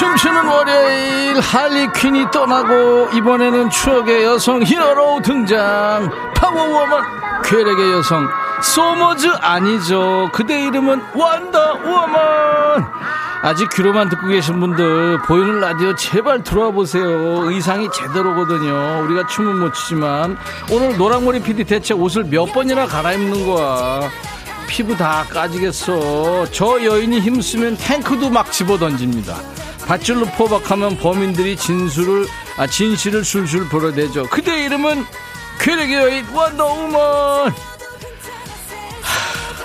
춤추는 0.00 0.46
월요일 0.46 1.38
할리퀸이 1.40 2.30
떠나고 2.30 3.10
이번에는 3.12 3.68
추억의 3.68 4.24
여성 4.24 4.62
hero 4.62 5.20
등장. 5.20 6.10
power 6.34 6.88
woman 6.88 7.42
괴력의 7.44 7.92
여성. 7.92 8.26
소머즈 8.62 9.28
아니죠. 9.42 10.30
그대 10.32 10.64
이름은 10.64 11.02
Wonder 11.14 12.00
Woman. 12.00 12.86
아직 13.42 13.68
귀로만 13.74 14.08
듣고 14.08 14.28
계신 14.28 14.58
분들 14.60 15.18
보이는 15.26 15.60
라디오 15.60 15.94
제발 15.94 16.42
들어와 16.44 16.70
보세요. 16.70 17.50
의상이 17.50 17.90
제대로거든요. 17.92 19.04
우리가 19.04 19.26
춤은 19.26 19.58
못 19.58 19.74
추지만. 19.74 20.38
오늘 20.70 20.96
노랑머리 20.96 21.42
PD 21.42 21.64
대체 21.64 21.92
옷을 21.92 22.24
몇 22.24 22.46
번이나 22.54 22.86
갈아입는 22.86 23.44
거야? 23.44 24.08
피부 24.66 24.96
다 24.96 25.26
까지겠어. 25.28 26.46
저 26.52 26.82
여인이 26.82 27.20
힘쓰면 27.20 27.76
탱크도 27.76 28.30
막 28.30 28.50
집어 28.50 28.78
던집니다. 28.78 29.36
밧줄로 29.90 30.24
포박하면 30.26 30.98
범인들이 30.98 31.56
진술을 31.56 32.24
아 32.56 32.64
진실을 32.64 33.24
술술 33.24 33.68
불어대죠. 33.68 34.28
그대 34.30 34.64
이름은 34.64 35.04
괴력의 35.58 35.94
여인 35.94 36.24
원더우먼. 36.32 37.52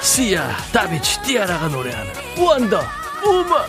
시야 0.02 0.58
다비치 0.74 1.22
띠아라가 1.22 1.68
노래하는 1.68 2.12
원더 2.40 2.82
우먼. 3.24 3.62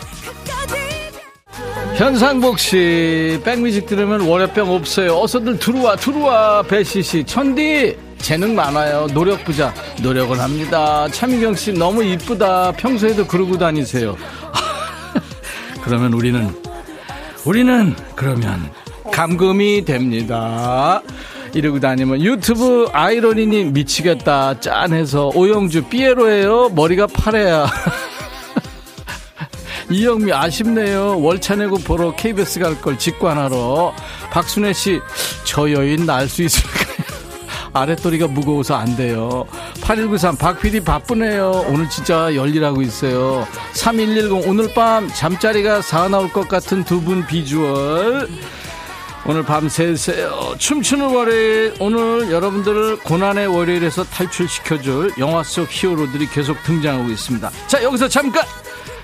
현상복 1.95 2.57
씨, 2.57 3.39
백뮤직 3.45 3.85
들으면 3.85 4.21
월요병 4.21 4.71
없어요. 4.71 5.15
어서들 5.19 5.59
들어와, 5.59 5.95
들어와. 5.95 6.63
배시 6.63 7.03
씨, 7.03 7.23
천디, 7.23 7.95
재능 8.17 8.55
많아요. 8.55 9.05
노력 9.13 9.43
부자. 9.43 9.73
노력을 10.01 10.39
합니다. 10.39 11.07
차미경 11.09 11.53
씨, 11.53 11.71
너무 11.71 12.03
이쁘다. 12.03 12.71
평소에도 12.71 13.27
그러고 13.27 13.59
다니세요. 13.59 14.17
그러면 15.87 16.13
우리는, 16.13 16.53
우리는, 17.45 17.95
그러면, 18.15 18.69
감금이 19.11 19.85
됩니다. 19.85 21.01
이러고 21.53 21.79
다니면 21.79 22.21
유튜브 22.21 22.87
아이러니님 22.91 23.73
미치겠다. 23.73 24.59
짠해서 24.59 25.31
오영주 25.33 25.83
삐에로예요. 25.85 26.69
머리가 26.69 27.07
파래야. 27.07 27.67
이영미 29.89 30.33
아쉽네요. 30.33 31.21
월차 31.21 31.55
내고 31.55 31.77
보러 31.77 32.13
KBS 32.13 32.59
갈 32.59 32.81
걸 32.81 32.99
직관하러. 32.99 33.93
박순애 34.31 34.73
씨, 34.73 34.99
저 35.45 35.71
여인 35.71 36.05
날 36.05 36.27
수 36.27 36.43
있을까요? 36.43 36.86
아랫도리가 37.77 38.27
무거워서 38.27 38.75
안 38.75 38.95
돼요. 38.95 39.45
8193 39.81 40.35
박PD 40.37 40.81
바쁘네요. 40.81 41.65
오늘 41.67 41.89
진짜 41.89 42.33
열일하고 42.35 42.81
있어요. 42.81 43.47
3110 43.73 44.47
오늘 44.47 44.73
밤 44.73 45.07
잠자리가 45.09 45.81
사나울 45.81 46.31
것 46.31 46.47
같은 46.47 46.83
두 46.83 46.97
분 47.01 47.25
비주얼. 47.25 48.27
오늘 49.25 49.43
밤 49.43 49.67
새세요. 49.67 50.55
춤추는 50.57 51.13
월요일. 51.13 51.73
오늘 51.79 52.31
여러분들을 52.31 52.99
고난의 52.99 53.47
월요일에서 53.47 54.05
탈출시켜줄 54.05 55.13
영화 55.19 55.43
속 55.43 55.67
히어로들이 55.69 56.27
계속 56.27 56.61
등장하고 56.63 57.09
있습니다. 57.09 57.51
자, 57.67 57.83
여기서 57.83 58.07
잠깐! 58.07 58.45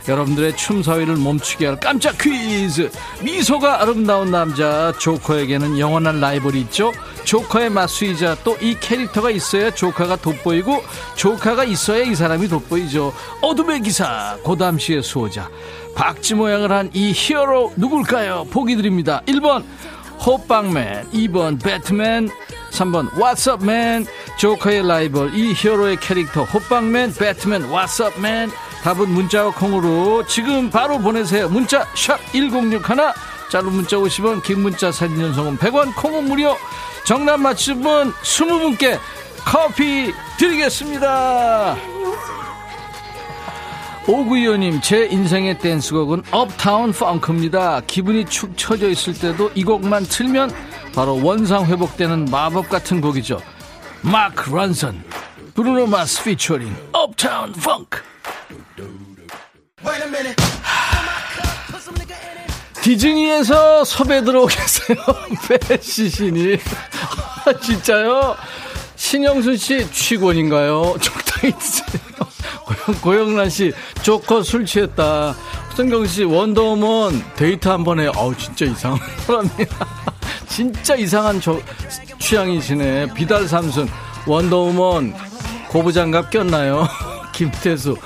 여러분들의 0.07 0.57
춤 0.57 0.83
사위를 0.83 1.15
멈추게 1.15 1.65
할 1.65 1.79
깜짝 1.79 2.17
퀴즈. 2.17 2.89
미소가 3.21 3.81
아름다운 3.81 4.31
남자 4.31 4.91
조커에게는 4.99 5.79
영원한 5.79 6.19
라이벌이 6.19 6.61
있죠. 6.61 6.91
조커의 7.23 7.69
맞수이자 7.69 8.37
또 8.43 8.57
이 8.61 8.77
캐릭터가 8.79 9.29
있어야 9.31 9.71
조커가 9.71 10.17
돋보이고 10.17 10.83
조커가 11.15 11.63
있어야 11.65 12.03
이 12.03 12.15
사람이 12.15 12.47
돋보이죠. 12.47 13.13
어둠의 13.41 13.81
기사 13.81 14.37
고담시의 14.43 15.03
수호자 15.03 15.49
박쥐 15.95 16.35
모양을 16.35 16.71
한 16.71 16.89
이 16.93 17.11
히어로 17.15 17.73
누굴까요? 17.77 18.45
보기 18.51 18.75
드립니다. 18.75 19.21
1번 19.27 19.63
호빵맨 20.25 21.09
2번 21.11 21.61
배트맨 21.61 22.29
3번 22.71 23.09
왓썹맨 23.11 24.05
조커의 24.37 24.87
라이벌 24.87 25.33
이 25.35 25.53
히어로의 25.53 25.97
캐릭터 25.99 26.43
호빵맨 26.43 27.13
배트맨 27.15 27.69
왓썹맨 27.69 28.51
답은 28.83 29.09
문자와 29.09 29.51
콩으로 29.51 30.25
지금 30.27 30.69
바로 30.69 30.99
보내세요. 30.99 31.47
문자 31.47 31.85
샵1061 31.93 33.13
짧은 33.49 33.71
문자 33.71 33.95
50원 33.95 34.43
긴 34.43 34.61
문자 34.61 34.91
사진 34.91 35.21
연속은 35.21 35.57
100원 35.57 35.95
콩은 35.95 36.25
무료. 36.25 36.57
정답 37.05 37.39
맞추면 37.39 38.11
20분께 38.11 38.99
커피 39.45 40.13
드리겠습니다. 40.37 41.77
오구이호님 44.05 44.81
제 44.81 45.05
인생의 45.05 45.59
댄스곡은 45.59 46.23
업타운 46.31 46.91
펑크입니다. 46.91 47.83
기분이 47.87 48.25
축 48.25 48.57
처져 48.57 48.89
있을 48.89 49.13
때도 49.13 49.51
이 49.55 49.63
곡만 49.63 50.03
틀면 50.03 50.51
바로 50.93 51.23
원상 51.23 51.67
회복되는 51.67 52.25
마법 52.25 52.67
같은 52.67 52.99
곡이죠. 52.99 53.39
마크 54.01 54.53
론슨 54.53 55.05
브루노 55.53 55.87
마스 55.87 56.21
피처링 56.21 56.75
Uptown 56.91 57.53
Funk 57.53 58.01
디즈니에서 62.81 63.83
섭외 63.85 64.23
들어오겠어요 64.23 64.97
배시신이 65.69 66.57
아, 67.45 67.59
진짜요 67.59 68.35
신영순 68.95 69.57
씨 69.57 69.89
취권인가요 69.91 70.95
적당히 70.99 71.53
드세요 71.57 72.13
고영, 72.65 73.01
고영란 73.01 73.49
씨, 73.49 73.73
조커 74.01 74.43
술 74.43 74.65
취했다. 74.65 75.35
허성경 75.71 76.05
씨, 76.07 76.23
원더우먼 76.23 77.23
데이트 77.35 77.67
한번 77.67 77.99
해요. 77.99 78.11
어우, 78.15 78.35
진짜 78.35 78.65
이상한 78.65 78.99
사람이야. 79.25 79.65
진짜 80.47 80.95
이상한 80.95 81.41
저, 81.41 81.59
취향이시네. 82.19 83.13
비달 83.13 83.47
삼순, 83.47 83.89
원더우먼, 84.27 85.13
고부장갑 85.69 86.29
꼈나요? 86.29 86.87
김태수. 87.33 87.97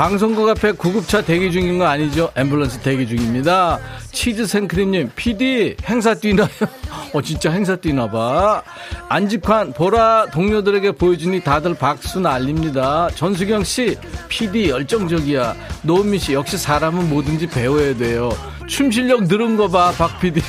방송국 0.00 0.48
앞에 0.48 0.72
구급차 0.72 1.22
대기 1.22 1.52
중인 1.52 1.78
거 1.78 1.84
아니죠? 1.84 2.30
앰뷸런스 2.34 2.80
대기 2.80 3.06
중입니다. 3.06 3.78
치즈 4.12 4.46
생크림님, 4.46 5.10
PD 5.14 5.76
행사 5.84 6.14
뛰나요? 6.14 6.48
어, 7.12 7.20
진짜 7.20 7.50
행사 7.50 7.76
뛰나 7.76 8.10
봐. 8.10 8.62
안직환, 9.10 9.74
보라 9.74 10.28
동료들에게 10.32 10.92
보여주니 10.92 11.42
다들 11.42 11.74
박수 11.74 12.18
날립니다. 12.18 13.10
전수경 13.14 13.62
씨, 13.62 13.98
PD 14.30 14.70
열정적이야. 14.70 15.54
노은미 15.82 16.18
씨, 16.18 16.32
역시 16.32 16.56
사람은 16.56 17.10
뭐든지 17.10 17.48
배워야 17.48 17.94
돼요. 17.94 18.30
춤 18.68 18.90
실력 18.90 19.24
늘은 19.24 19.58
거 19.58 19.68
봐, 19.68 19.92
박 19.98 20.18
PD. 20.18 20.40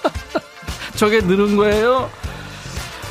저게 0.96 1.20
늘은 1.20 1.56
거예요? 1.56 2.08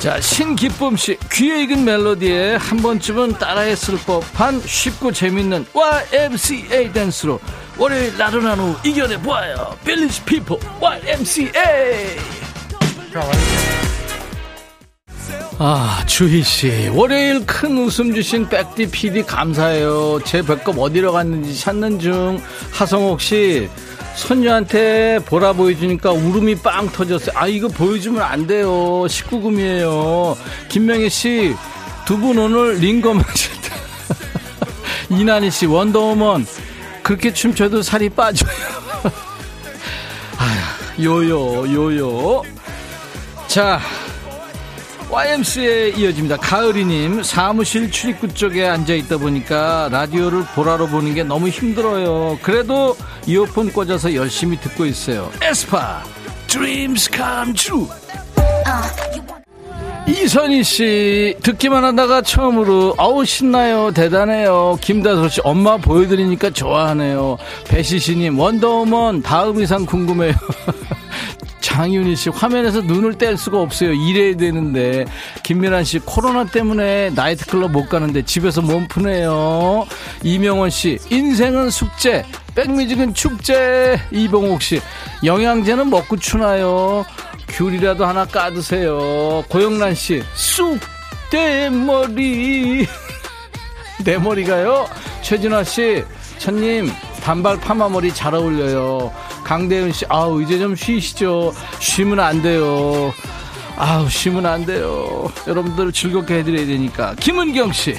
자, 0.02 0.20
신기쁨 0.20 0.98
씨, 0.98 1.16
귀에 1.32 1.62
익은 1.64 1.86
멜로디에 1.86 2.56
한 2.56 2.78
번쯤은 2.80 3.34
따라했을 3.34 4.00
법한 4.00 4.62
쉽고 4.66 5.12
재밌는 5.12 5.68
YMCA 5.74 6.92
댄스로 6.92 7.40
월요일 7.78 8.18
나른 8.18 8.48
한 8.48 8.60
후 8.60 8.76
이겨내 8.84 9.22
보아요. 9.22 9.78
빌리지 9.86 10.24
피포 10.24 10.60
YMCA! 10.80 11.52
아, 15.64 16.04
주희 16.08 16.42
씨. 16.42 16.90
월요일 16.92 17.46
큰 17.46 17.78
웃음 17.78 18.16
주신 18.16 18.50
백디 18.50 18.90
PD 18.90 19.22
감사해요. 19.22 20.20
제 20.26 20.42
배꼽 20.42 20.80
어디로 20.80 21.12
갔는지 21.12 21.56
찾는 21.60 22.00
중. 22.00 22.42
하성옥 22.72 23.22
씨. 23.22 23.70
손녀한테 24.16 25.20
보라 25.26 25.54
보여주니까 25.54 26.12
울음이 26.12 26.56
빵 26.56 26.90
터졌어요. 26.92 27.36
아, 27.38 27.48
이거 27.48 27.68
보여주면 27.68 28.22
안 28.22 28.46
돼요. 28.48 28.70
19금이에요. 29.08 30.36
김명희 30.70 31.10
씨. 31.10 31.56
두 32.06 32.18
분 32.18 32.38
오늘 32.38 32.76
링거 32.76 33.14
마실 33.14 33.52
때. 33.62 33.70
이난희 35.16 35.50
씨. 35.50 35.66
원더우먼. 35.66 36.46
그렇게 37.04 37.34
춤춰도 37.34 37.82
살이 37.82 38.10
빠져요. 38.10 38.52
아휴, 40.38 41.04
요요, 41.04 41.74
요요. 41.74 42.44
자, 43.48 43.80
YMC에 45.12 45.90
이어집니다. 45.90 46.38
가을이님, 46.38 47.22
사무실 47.22 47.92
출입구 47.92 48.34
쪽에 48.34 48.66
앉아있다 48.66 49.18
보니까 49.18 49.90
라디오를 49.92 50.46
보라로 50.56 50.88
보는 50.88 51.14
게 51.14 51.24
너무 51.24 51.50
힘들어요. 51.50 52.40
그래도 52.42 52.96
이어폰 53.28 53.74
꽂아서 53.74 54.16
열심히 54.16 54.58
듣고 54.62 54.86
있어요. 54.86 55.30
에스파, 55.42 56.04
Dreams 56.48 57.10
Come 57.14 57.54
True. 57.54 57.88
이선희 60.08 60.64
씨, 60.64 61.36
듣기만 61.44 61.84
하다가 61.84 62.22
처음으로, 62.22 62.96
아우, 62.98 63.26
신나요. 63.26 63.92
대단해요. 63.92 64.78
김다솔 64.82 65.30
씨, 65.30 65.42
엄마 65.44 65.76
보여드리니까 65.78 66.52
좋아하네요. 66.52 67.38
배시시님, 67.68 68.40
원더우먼, 68.40 69.22
다음 69.24 69.62
이상 69.62 69.86
궁금해요. 69.86 70.34
장윤희 71.62 72.16
씨, 72.16 72.30
화면에서 72.30 72.82
눈을 72.82 73.18
뗄 73.18 73.38
수가 73.38 73.60
없어요. 73.62 73.94
일해야 73.94 74.36
되는데. 74.36 75.06
김민환 75.44 75.84
씨, 75.84 76.00
코로나 76.00 76.44
때문에 76.44 77.12
나이트클럽 77.12 77.72
못 77.72 77.88
가는데 77.88 78.24
집에서 78.24 78.62
몸 78.62 78.88
푸네요. 78.88 79.86
이명원 80.24 80.70
씨, 80.70 80.98
인생은 81.10 81.70
숙제. 81.70 82.26
백뮤직은 82.56 83.14
축제. 83.14 84.00
이봉옥 84.12 84.62
씨, 84.62 84.82
영양제는 85.24 85.90
먹고 85.90 86.18
추나요. 86.18 87.06
귤이라도 87.48 88.06
하나 88.06 88.26
까드세요. 88.26 89.44
고영란 89.48 89.96
씨, 89.96 90.24
쑥, 90.34 90.80
대머리. 91.30 92.88
내 94.04 94.18
머리가요? 94.18 94.88
최진화 95.22 95.64
씨, 95.64 96.04
천님, 96.40 96.92
단발 97.24 97.60
파마머리 97.60 98.14
잘 98.14 98.34
어울려요. 98.34 99.14
강대은 99.44 99.92
씨, 99.92 100.06
아우, 100.10 100.42
이제 100.42 100.58
좀 100.58 100.76
쉬시죠. 100.76 101.54
쉬면 101.80 102.20
안 102.20 102.42
돼요. 102.42 103.14
아우, 103.76 104.10
쉬면 104.10 104.46
안 104.46 104.66
돼요. 104.66 105.32
여러분들 105.48 105.92
즐겁게 105.92 106.40
해드려야 106.40 106.66
되니까. 106.66 107.16
김은경 107.20 107.74
씨, 107.74 107.96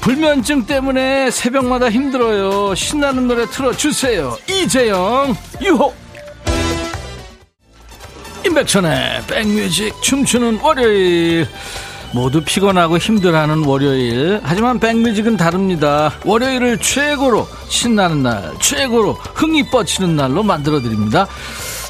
불면증 0.00 0.66
때문에 0.66 1.30
새벽마다 1.30 1.90
힘들어요. 1.90 2.74
신나는 2.74 3.28
노래 3.28 3.46
틀어주세요. 3.46 4.36
이재영, 4.48 5.36
유호. 5.62 5.94
임백천의 8.44 9.22
백뮤직 9.26 9.94
춤추는 10.02 10.60
월요일. 10.60 11.46
모두 12.12 12.42
피곤하고 12.42 12.98
힘들어하는 12.98 13.64
월요일. 13.64 14.40
하지만 14.42 14.78
백뮤직은 14.80 15.36
다릅니다. 15.36 16.12
월요일을 16.24 16.78
최고로 16.78 17.46
신나는 17.68 18.22
날, 18.22 18.52
최고로 18.60 19.12
흥이 19.34 19.70
뻗치는 19.70 20.16
날로 20.16 20.42
만들어드립니다. 20.42 21.26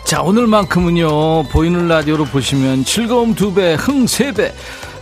자, 0.05 0.23
오늘만큼은요, 0.23 1.45
보이는 1.45 1.89
라디오로 1.89 2.25
보시면 2.27 2.85
즐거움 2.85 3.35
두 3.35 3.53
배, 3.55 3.75
흥 3.75 4.07
세 4.07 4.33
배. 4.33 4.53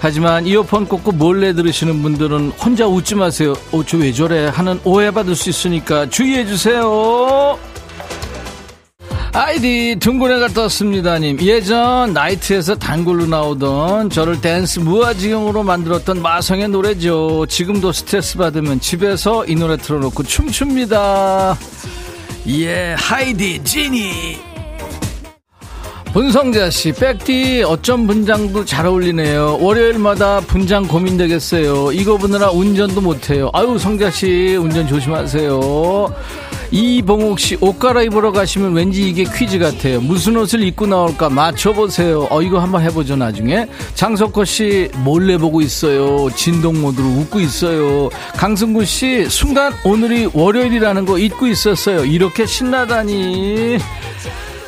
하지만 0.01 0.47
이어폰 0.47 0.87
꽂고 0.87 1.12
몰래 1.12 1.53
들으시는 1.53 2.03
분들은 2.03 2.51
혼자 2.51 2.87
웃지 2.87 3.16
마세요. 3.16 3.55
어, 3.73 3.83
저왜 3.85 4.12
저래? 4.12 4.47
하는 4.47 4.79
오해받을 4.85 5.35
수 5.35 5.51
있으니까 5.51 6.09
주의해주세요. 6.09 7.59
아이디 9.39 9.95
둥근애가 10.01 10.49
떴습니다님 10.49 11.41
예전 11.43 12.12
나이트에서 12.12 12.74
단골로 12.74 13.26
나오던 13.26 14.11
저를 14.11 14.41
댄스 14.41 14.80
무아지경으로 14.80 15.62
만들었던 15.62 16.20
마성의 16.20 16.70
노래죠 16.70 17.47
지금도 17.47 17.93
스트레스 17.93 18.36
받으면 18.36 18.80
집에서 18.80 19.47
이 19.47 19.55
노래 19.55 19.76
틀어놓고 19.76 20.24
춤춥니다 20.24 21.57
예 22.49 22.97
하이디 22.99 23.62
지니 23.62 24.39
본성자 26.12 26.70
씨, 26.70 26.91
백디 26.91 27.62
어쩜 27.64 28.07
분장도 28.07 28.64
잘 28.64 28.86
어울리네요. 28.86 29.59
월요일마다 29.61 30.41
분장 30.41 30.89
고민되겠어요. 30.89 31.93
이거 31.93 32.16
보느라 32.16 32.51
운전도 32.51 33.03
못해요. 33.03 33.51
아유, 33.53 33.78
성자 33.78 34.11
씨, 34.11 34.57
운전 34.57 34.89
조심하세요. 34.89 36.11
이봉옥 36.71 37.41
씨, 37.41 37.57
옷 37.61 37.79
갈아입으러 37.79 38.33
가시면 38.33 38.75
왠지 38.75 39.09
이게 39.09 39.25
퀴즈 39.25 39.59
같아요. 39.59 40.01
무슨 40.01 40.37
옷을 40.37 40.62
입고 40.62 40.87
나올까 40.87 41.31
맞춰보세요. 41.31 42.27
어, 42.31 42.43
이거 42.43 42.59
한번 42.59 42.83
해보죠, 42.83 43.16
나중에. 43.16 43.66
장석호 43.95 44.45
씨, 44.45 44.91
몰래 44.97 45.39
보고 45.39 45.61
있어요. 45.61 46.29
진동 46.35 46.81
모드로 46.81 47.07
웃고 47.07 47.41
있어요. 47.41 48.11
강승구 48.37 48.85
씨, 48.85 49.27
순간 49.31 49.73
오늘이 49.85 50.29
월요일이라는 50.33 51.07
거 51.07 51.19
잊고 51.19 51.47
있었어요. 51.47 52.05
이렇게 52.05 52.45
신나다니. 52.45 53.79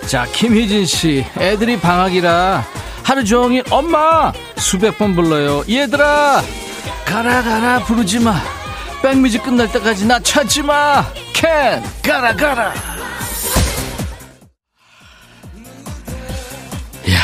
자, 0.07 0.27
김희진 0.33 0.87
씨, 0.87 1.25
애들이 1.39 1.79
방학이라 1.79 2.65
하루 3.03 3.25
종일 3.25 3.63
엄마 3.71 4.33
수백 4.57 4.97
번 4.97 5.15
불러요. 5.15 5.65
얘들아, 5.69 6.43
가라 7.05 7.43
가라 7.43 7.85
부르지 7.85 8.21
마. 8.21 8.60
백뮤직 9.03 9.43
끝날 9.43 9.71
때까지 9.73 10.07
나 10.07 10.19
찾지 10.21 10.63
마. 10.63 11.05
캔 11.33 11.83
가라 12.03 12.35
가라. 12.35 12.75
이야, 17.09 17.19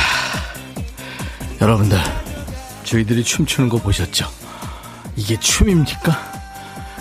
여러분들 1.60 1.98
저희들이 2.84 3.22
춤추는 3.24 3.68
거 3.68 3.76
보셨죠? 3.78 4.26
이게 5.16 5.38
춤입니까? 5.38 6.34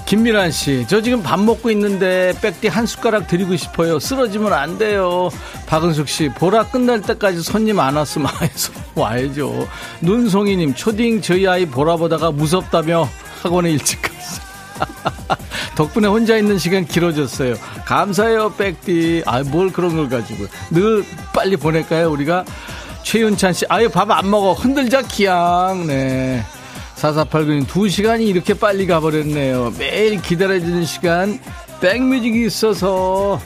김미란 0.05 0.51
씨, 0.51 0.85
저 0.87 1.01
지금 1.01 1.23
밥 1.23 1.39
먹고 1.39 1.71
있는데 1.71 2.33
백디 2.39 2.67
한 2.67 2.85
숟가락 2.85 3.27
드리고 3.27 3.55
싶어요. 3.55 3.97
쓰러지면 3.97 4.53
안 4.53 4.77
돼요. 4.77 5.29
박은숙 5.65 6.07
씨, 6.09 6.29
보라 6.29 6.65
끝날 6.67 7.01
때까지 7.01 7.41
손님 7.41 7.79
안 7.79 7.95
왔으면 7.95 8.29
해서 8.41 8.71
와야죠. 8.93 9.67
눈송이님, 10.01 10.75
초딩 10.75 11.21
저희 11.21 11.47
아이 11.47 11.65
보라 11.65 11.95
보다가 11.95 12.29
무섭다며 12.31 13.09
학원에 13.41 13.71
일찍 13.71 13.99
갔어요. 14.03 14.44
덕분에 15.75 16.07
혼자 16.07 16.37
있는 16.37 16.57
시간 16.57 16.85
길어졌어요. 16.85 17.55
감사해요, 17.85 18.53
백디. 18.53 19.23
아, 19.25 19.43
뭘 19.43 19.71
그런 19.71 19.95
걸 19.95 20.09
가지고. 20.09 20.45
늘 20.71 21.03
빨리 21.33 21.57
보낼까요, 21.57 22.09
우리가? 22.11 22.45
최윤찬 23.03 23.53
씨, 23.53 23.65
아유, 23.69 23.89
밥 23.89 24.09
안 24.11 24.29
먹어. 24.29 24.53
흔들자, 24.53 25.01
기양. 25.01 25.85
네. 25.87 26.43
4489님, 26.95 27.67
두 27.67 27.87
시간이 27.89 28.25
이렇게 28.25 28.53
빨리 28.53 28.87
가버렸네요. 28.87 29.73
매일 29.77 30.21
기다려지는 30.21 30.85
시간, 30.85 31.39
백뮤직이 31.81 32.45
있어서 32.45 33.39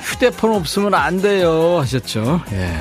휴대폰 0.00 0.52
없으면 0.54 0.94
안 0.94 1.20
돼요. 1.20 1.78
하셨죠. 1.80 2.40
예. 2.52 2.72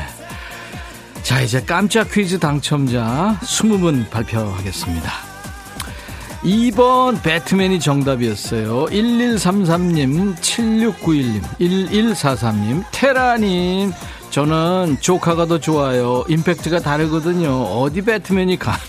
자, 1.23 1.41
이제 1.41 1.61
깜짝 1.65 2.09
퀴즈 2.11 2.39
당첨자 2.39 3.37
20분 3.43 4.09
발표하겠습니다. 4.09 5.30
2번 6.43 7.21
배트맨이 7.21 7.79
정답이었어요. 7.79 8.85
1133님, 8.85 10.35
7691님, 10.37 11.41
1143님, 11.59 12.83
테라님, 12.91 13.91
저는 14.31 14.97
조카가 15.01 15.45
더 15.45 15.59
좋아요. 15.59 16.23
임팩트가 16.27 16.79
다르거든요. 16.79 17.51
어디 17.51 18.01
배트맨이 18.01 18.57
감히. 18.57 18.79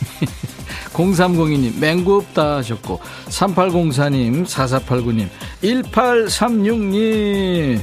0302님, 0.94 1.76
맹구 1.78 2.16
없다 2.16 2.57
하셨고, 2.57 3.00
3804님, 3.28 4.46
4489님, 4.46 5.28
1836님, 5.62 7.80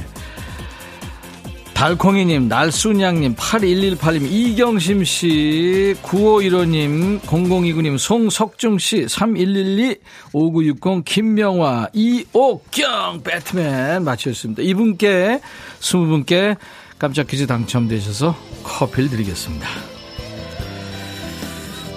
달콩이님, 1.80 2.46
날순양님, 2.48 3.36
8118님, 3.36 4.30
이경심씨, 4.30 5.96
9515님, 6.02 7.20
0029님, 7.22 7.96
송석중씨, 7.96 9.08
3112, 9.08 9.96
5960, 10.34 11.02
김명화, 11.06 11.88
이옥경, 11.94 13.22
배트맨 13.24 14.04
맞추셨습니다. 14.04 14.60
이분께, 14.62 15.40
20분께 15.80 16.58
깜짝 16.98 17.26
퀴즈 17.26 17.46
당첨되셔서 17.46 18.36
커피를 18.62 19.08
드리겠습니다. 19.08 19.66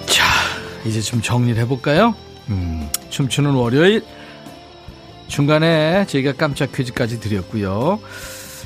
자, 0.06 0.24
이제 0.86 1.02
좀 1.02 1.20
정리를 1.20 1.60
해볼까요? 1.60 2.14
음, 2.48 2.88
춤추는 3.10 3.50
월요일. 3.50 4.02
중간에 5.28 6.06
저희가 6.06 6.32
깜짝 6.32 6.72
퀴즈까지 6.72 7.20
드렸고요. 7.20 8.00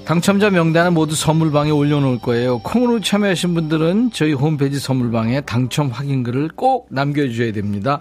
당첨자 0.09 0.49
명단은 0.49 0.95
모두 0.95 1.15
선물방에 1.15 1.71
올려놓을 1.71 2.21
거예요. 2.21 2.61
콩으로 2.61 3.01
참여하신 3.01 3.53
분들은 3.53 4.13
저희 4.15 4.33
홈페이지 4.33 4.79
선물방에 4.79 5.43
당첨 5.43 5.89
확인글을 5.89 6.49
꼭 6.57 6.87
남겨주셔야 6.89 7.53
됩니다. 7.53 8.01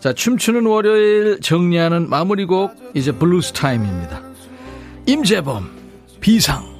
자, 0.00 0.12
춤추는 0.12 0.66
월요일 0.66 1.40
정리하는 1.40 2.10
마무리곡, 2.10 2.92
이제 2.92 3.10
블루스 3.10 3.54
타임입니다. 3.54 4.20
임재범, 5.06 5.70
비상. 6.20 6.79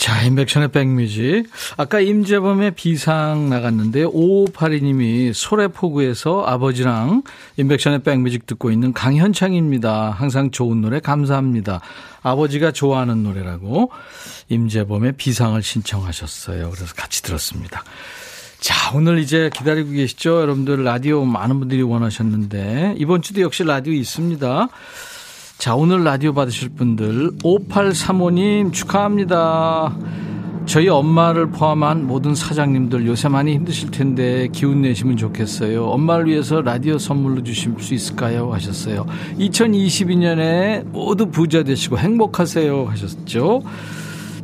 자, 0.00 0.22
인백션의 0.22 0.68
백뮤직. 0.68 1.44
아까 1.76 2.00
임재범의 2.00 2.70
비상 2.70 3.50
나갔는데, 3.50 4.04
5582님이 4.06 5.34
소래포구에서 5.34 6.42
아버지랑 6.46 7.22
인백션의 7.58 8.02
백뮤직 8.02 8.46
듣고 8.46 8.70
있는 8.70 8.94
강현창입니다. 8.94 10.10
항상 10.10 10.50
좋은 10.52 10.80
노래 10.80 11.00
감사합니다. 11.00 11.82
아버지가 12.22 12.72
좋아하는 12.72 13.22
노래라고 13.22 13.90
임재범의 14.48 15.18
비상을 15.18 15.62
신청하셨어요. 15.62 16.70
그래서 16.70 16.94
같이 16.94 17.22
들었습니다. 17.22 17.84
자, 18.58 18.96
오늘 18.96 19.18
이제 19.18 19.50
기다리고 19.54 19.90
계시죠? 19.90 20.40
여러분들 20.40 20.82
라디오 20.82 21.26
많은 21.26 21.58
분들이 21.58 21.82
원하셨는데, 21.82 22.94
이번 22.96 23.20
주도 23.20 23.42
역시 23.42 23.64
라디오 23.64 23.92
있습니다. 23.92 24.68
자, 25.60 25.74
오늘 25.74 26.04
라디오 26.04 26.32
받으실 26.32 26.70
분들 26.70 27.32
5835님 27.42 28.72
축하합니다. 28.72 29.94
저희 30.64 30.88
엄마를 30.88 31.50
포함한 31.50 32.06
모든 32.06 32.34
사장님들 32.34 33.06
요새 33.06 33.28
많이 33.28 33.52
힘드실 33.52 33.90
텐데 33.90 34.48
기운 34.52 34.80
내시면 34.80 35.18
좋겠어요. 35.18 35.84
엄마를 35.84 36.28
위해서 36.28 36.62
라디오 36.62 36.96
선물로 36.96 37.42
주실 37.42 37.74
수 37.78 37.92
있을까요? 37.92 38.50
하셨어요. 38.54 39.04
2022년에 39.38 40.86
모두 40.86 41.26
부자 41.26 41.62
되시고 41.62 41.98
행복하세요 41.98 42.86
하셨죠. 42.86 43.62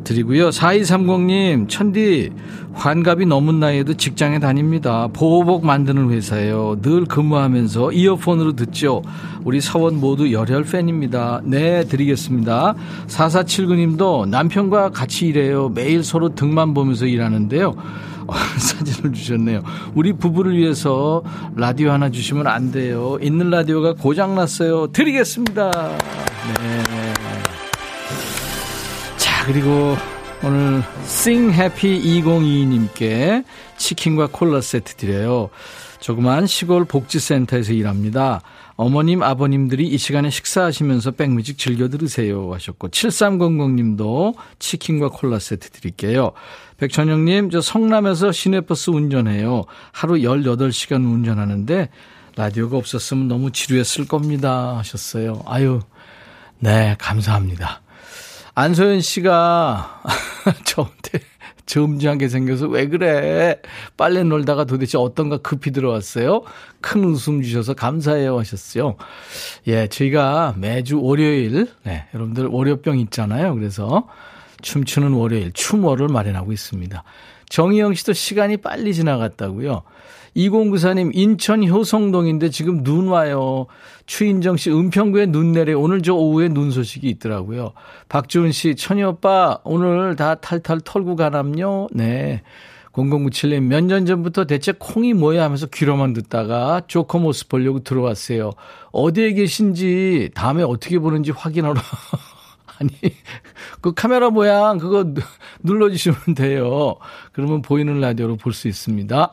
드리고요. 0.06 0.50
4230님, 0.50 1.68
천디, 1.68 2.30
환갑이 2.74 3.26
넘은 3.26 3.58
나이에도 3.58 3.94
직장에 3.94 4.38
다닙니다. 4.38 5.08
보호복 5.12 5.66
만드는 5.66 6.10
회사예요. 6.10 6.78
늘 6.80 7.04
근무하면서 7.06 7.92
이어폰으로 7.92 8.54
듣죠. 8.54 9.02
우리 9.44 9.60
사원 9.60 9.98
모두 9.98 10.32
열혈 10.32 10.64
팬입니다. 10.64 11.40
네, 11.44 11.84
드리겠습니다. 11.84 12.74
4479님도 13.08 14.28
남편과 14.28 14.90
같이 14.90 15.26
일해요. 15.26 15.70
매일 15.70 16.04
서로 16.04 16.34
등만 16.34 16.72
보면서 16.72 17.06
일하는데요. 17.06 17.74
사진을 18.58 19.12
주셨네요. 19.12 19.62
우리 19.94 20.12
부부를 20.12 20.56
위해서 20.56 21.22
라디오 21.54 21.90
하나 21.90 22.10
주시면 22.10 22.46
안 22.46 22.70
돼요. 22.70 23.18
있는 23.20 23.50
라디오가 23.50 23.94
고장났어요. 23.94 24.88
드리겠습니다. 24.88 25.70
네. 25.70 26.95
자, 29.46 29.52
그리고 29.52 29.96
오늘 30.42 30.82
Happy 31.52 32.02
2022님께 32.20 33.44
치킨과 33.76 34.28
콜라 34.32 34.60
세트 34.60 34.96
드려요. 34.96 35.50
조그만 36.00 36.48
시골 36.48 36.84
복지센터에서 36.84 37.72
일합니다. 37.72 38.40
어머님, 38.74 39.22
아버님들이 39.22 39.86
이 39.86 39.98
시간에 39.98 40.30
식사하시면서 40.30 41.12
백뮤직 41.12 41.58
즐겨 41.58 41.88
들으세요 41.88 42.52
하셨고 42.54 42.88
7300님도 42.88 44.34
치킨과 44.58 45.10
콜라 45.10 45.38
세트 45.38 45.70
드릴게요. 45.70 46.32
백천영님, 46.78 47.50
저 47.50 47.60
성남에서 47.60 48.32
시내버스 48.32 48.90
운전해요. 48.90 49.64
하루 49.92 50.14
18시간 50.14 51.04
운전하는데 51.04 51.88
라디오가 52.34 52.76
없었으면 52.78 53.28
너무 53.28 53.52
지루했을 53.52 54.08
겁니다 54.08 54.76
하셨어요. 54.76 55.42
아유, 55.46 55.80
네, 56.58 56.96
감사합니다. 56.98 57.85
안소연 58.56 59.02
씨가 59.02 60.02
저한테 60.64 61.20
점잖게 61.66 62.28
생겨서 62.28 62.68
왜 62.68 62.88
그래? 62.88 63.60
빨래 63.98 64.22
놀다가 64.22 64.64
도대체 64.64 64.96
어떤가 64.96 65.36
급히 65.36 65.72
들어왔어요? 65.72 66.42
큰 66.80 67.04
웃음 67.04 67.42
주셔서 67.42 67.74
감사해요 67.74 68.38
하셨어요. 68.38 68.96
예, 69.66 69.88
저희가 69.88 70.54
매주 70.56 71.02
월요일, 71.02 71.68
네, 71.82 72.06
여러분들 72.14 72.46
월요병 72.46 72.98
있잖아요. 73.00 73.54
그래서 73.54 74.08
춤추는 74.62 75.12
월요일, 75.12 75.52
춤월을 75.52 76.08
마련하고 76.08 76.50
있습니다. 76.50 77.04
정희영 77.48 77.94
씨도 77.94 78.12
시간이 78.12 78.58
빨리 78.58 78.92
지나갔다고요. 78.94 79.82
2094님, 80.36 81.12
인천 81.14 81.66
효성동인데 81.66 82.50
지금 82.50 82.82
눈 82.82 83.08
와요. 83.08 83.66
추인정 84.04 84.58
씨, 84.58 84.70
은평구에 84.70 85.26
눈 85.26 85.52
내려. 85.52 85.78
오늘 85.78 86.02
저 86.02 86.14
오후에 86.14 86.48
눈 86.48 86.70
소식이 86.70 87.08
있더라고요. 87.08 87.72
박주은 88.10 88.52
씨, 88.52 88.74
천희 88.76 89.02
오빠, 89.02 89.58
오늘 89.64 90.14
다 90.14 90.34
탈탈 90.34 90.80
털고 90.82 91.16
가남요? 91.16 91.88
네. 91.92 92.42
0097님, 92.92 93.62
몇 93.64 93.84
년 93.84 94.04
전부터 94.06 94.44
대체 94.44 94.72
콩이 94.78 95.12
뭐야 95.14 95.44
하면서 95.44 95.66
귀로만 95.66 96.12
듣다가 96.14 96.82
조커 96.86 97.18
모습 97.18 97.48
보려고 97.48 97.80
들어왔어요. 97.82 98.52
어디에 98.92 99.32
계신지, 99.34 100.30
다음에 100.34 100.62
어떻게 100.62 100.98
보는지 100.98 101.30
확인하러. 101.30 101.74
아니, 102.78 102.90
그 103.80 103.92
카메라 103.94 104.30
모양 104.30 104.78
그거 104.78 105.12
눌러주시면 105.62 106.34
돼요. 106.36 106.96
그러면 107.32 107.62
보이는 107.62 108.00
라디오로 108.00 108.36
볼 108.36 108.52
수 108.52 108.68
있습니다. 108.68 109.30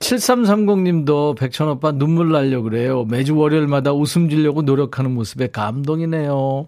7330님도 0.00 1.36
백천오빠 1.36 1.92
눈물 1.92 2.32
날려 2.32 2.62
그래요. 2.62 3.04
매주 3.04 3.36
월요일마다 3.36 3.92
웃음 3.92 4.28
지려고 4.28 4.62
노력하는 4.62 5.12
모습에 5.12 5.48
감동이네요. 5.48 6.66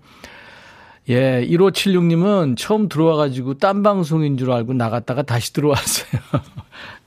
예, 1.11 1.47
1576님은 1.49 2.59
처음 2.59 2.89
들어와가지고 2.91 3.55
딴 3.55 3.83
방송인 3.83 4.37
줄 4.37 4.53
알고 4.53 4.75
나갔다가 4.75 5.23
다시 5.23 5.55
들어왔어요. 5.55 6.21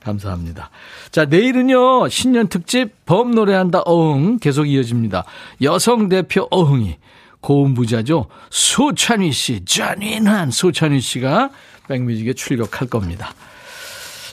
감사합니다. 0.00 0.70
자, 1.12 1.24
내일은요, 1.24 2.08
신년 2.08 2.48
특집 2.48 3.06
범 3.06 3.30
노래한다 3.30 3.82
어흥 3.82 4.38
계속 4.38 4.64
이어집니다. 4.64 5.24
여성 5.62 6.08
대표 6.08 6.48
어흥이 6.50 6.96
고음 7.42 7.74
부자죠. 7.74 8.26
소찬희 8.50 9.32
씨, 9.32 9.64
잔인한 9.66 10.50
소찬희 10.50 11.00
씨가 11.00 11.50
백뮤직에 11.88 12.32
출격할 12.32 12.88
겁니다. 12.88 13.34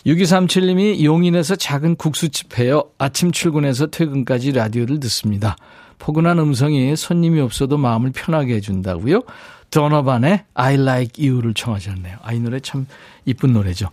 6237님이 0.06 1.04
용인에서 1.04 1.58
작은 1.58 1.98
국수집 1.98 2.58
해요. 2.58 2.84
아침 2.98 3.32
출근해서 3.32 3.88
퇴근까지 3.88 4.54
라디오를 4.54 5.02
듣습니다. 5.02 5.58
포근한 5.98 6.40
음성이 6.40 6.96
손님이 6.96 7.42
없어도 7.42 7.78
마음을 7.78 8.12
편하게 8.12 8.56
해준다고요. 8.56 9.24
도너반의 9.72 10.46
I 10.54 10.76
Like 10.76 11.30
You를 11.30 11.54
청하셨네요. 11.54 12.18
아, 12.24 12.34
이 12.34 12.40
노래 12.40 12.60
참 12.60 12.88
이쁜 13.26 13.54
노래죠. 13.54 13.90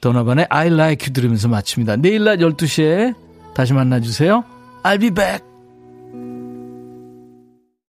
도너반의 0.00 0.46
I 0.48 0.68
Like 0.68 1.06
You 1.08 1.12
들으면서 1.12 1.48
마칩니다. 1.48 1.96
내일 1.96 2.24
낮 2.24 2.36
12시에 2.36 3.14
다시 3.54 3.74
만나주세요. 3.74 4.44
I'll 4.82 5.00
be 5.00 5.10
back. 5.10 5.49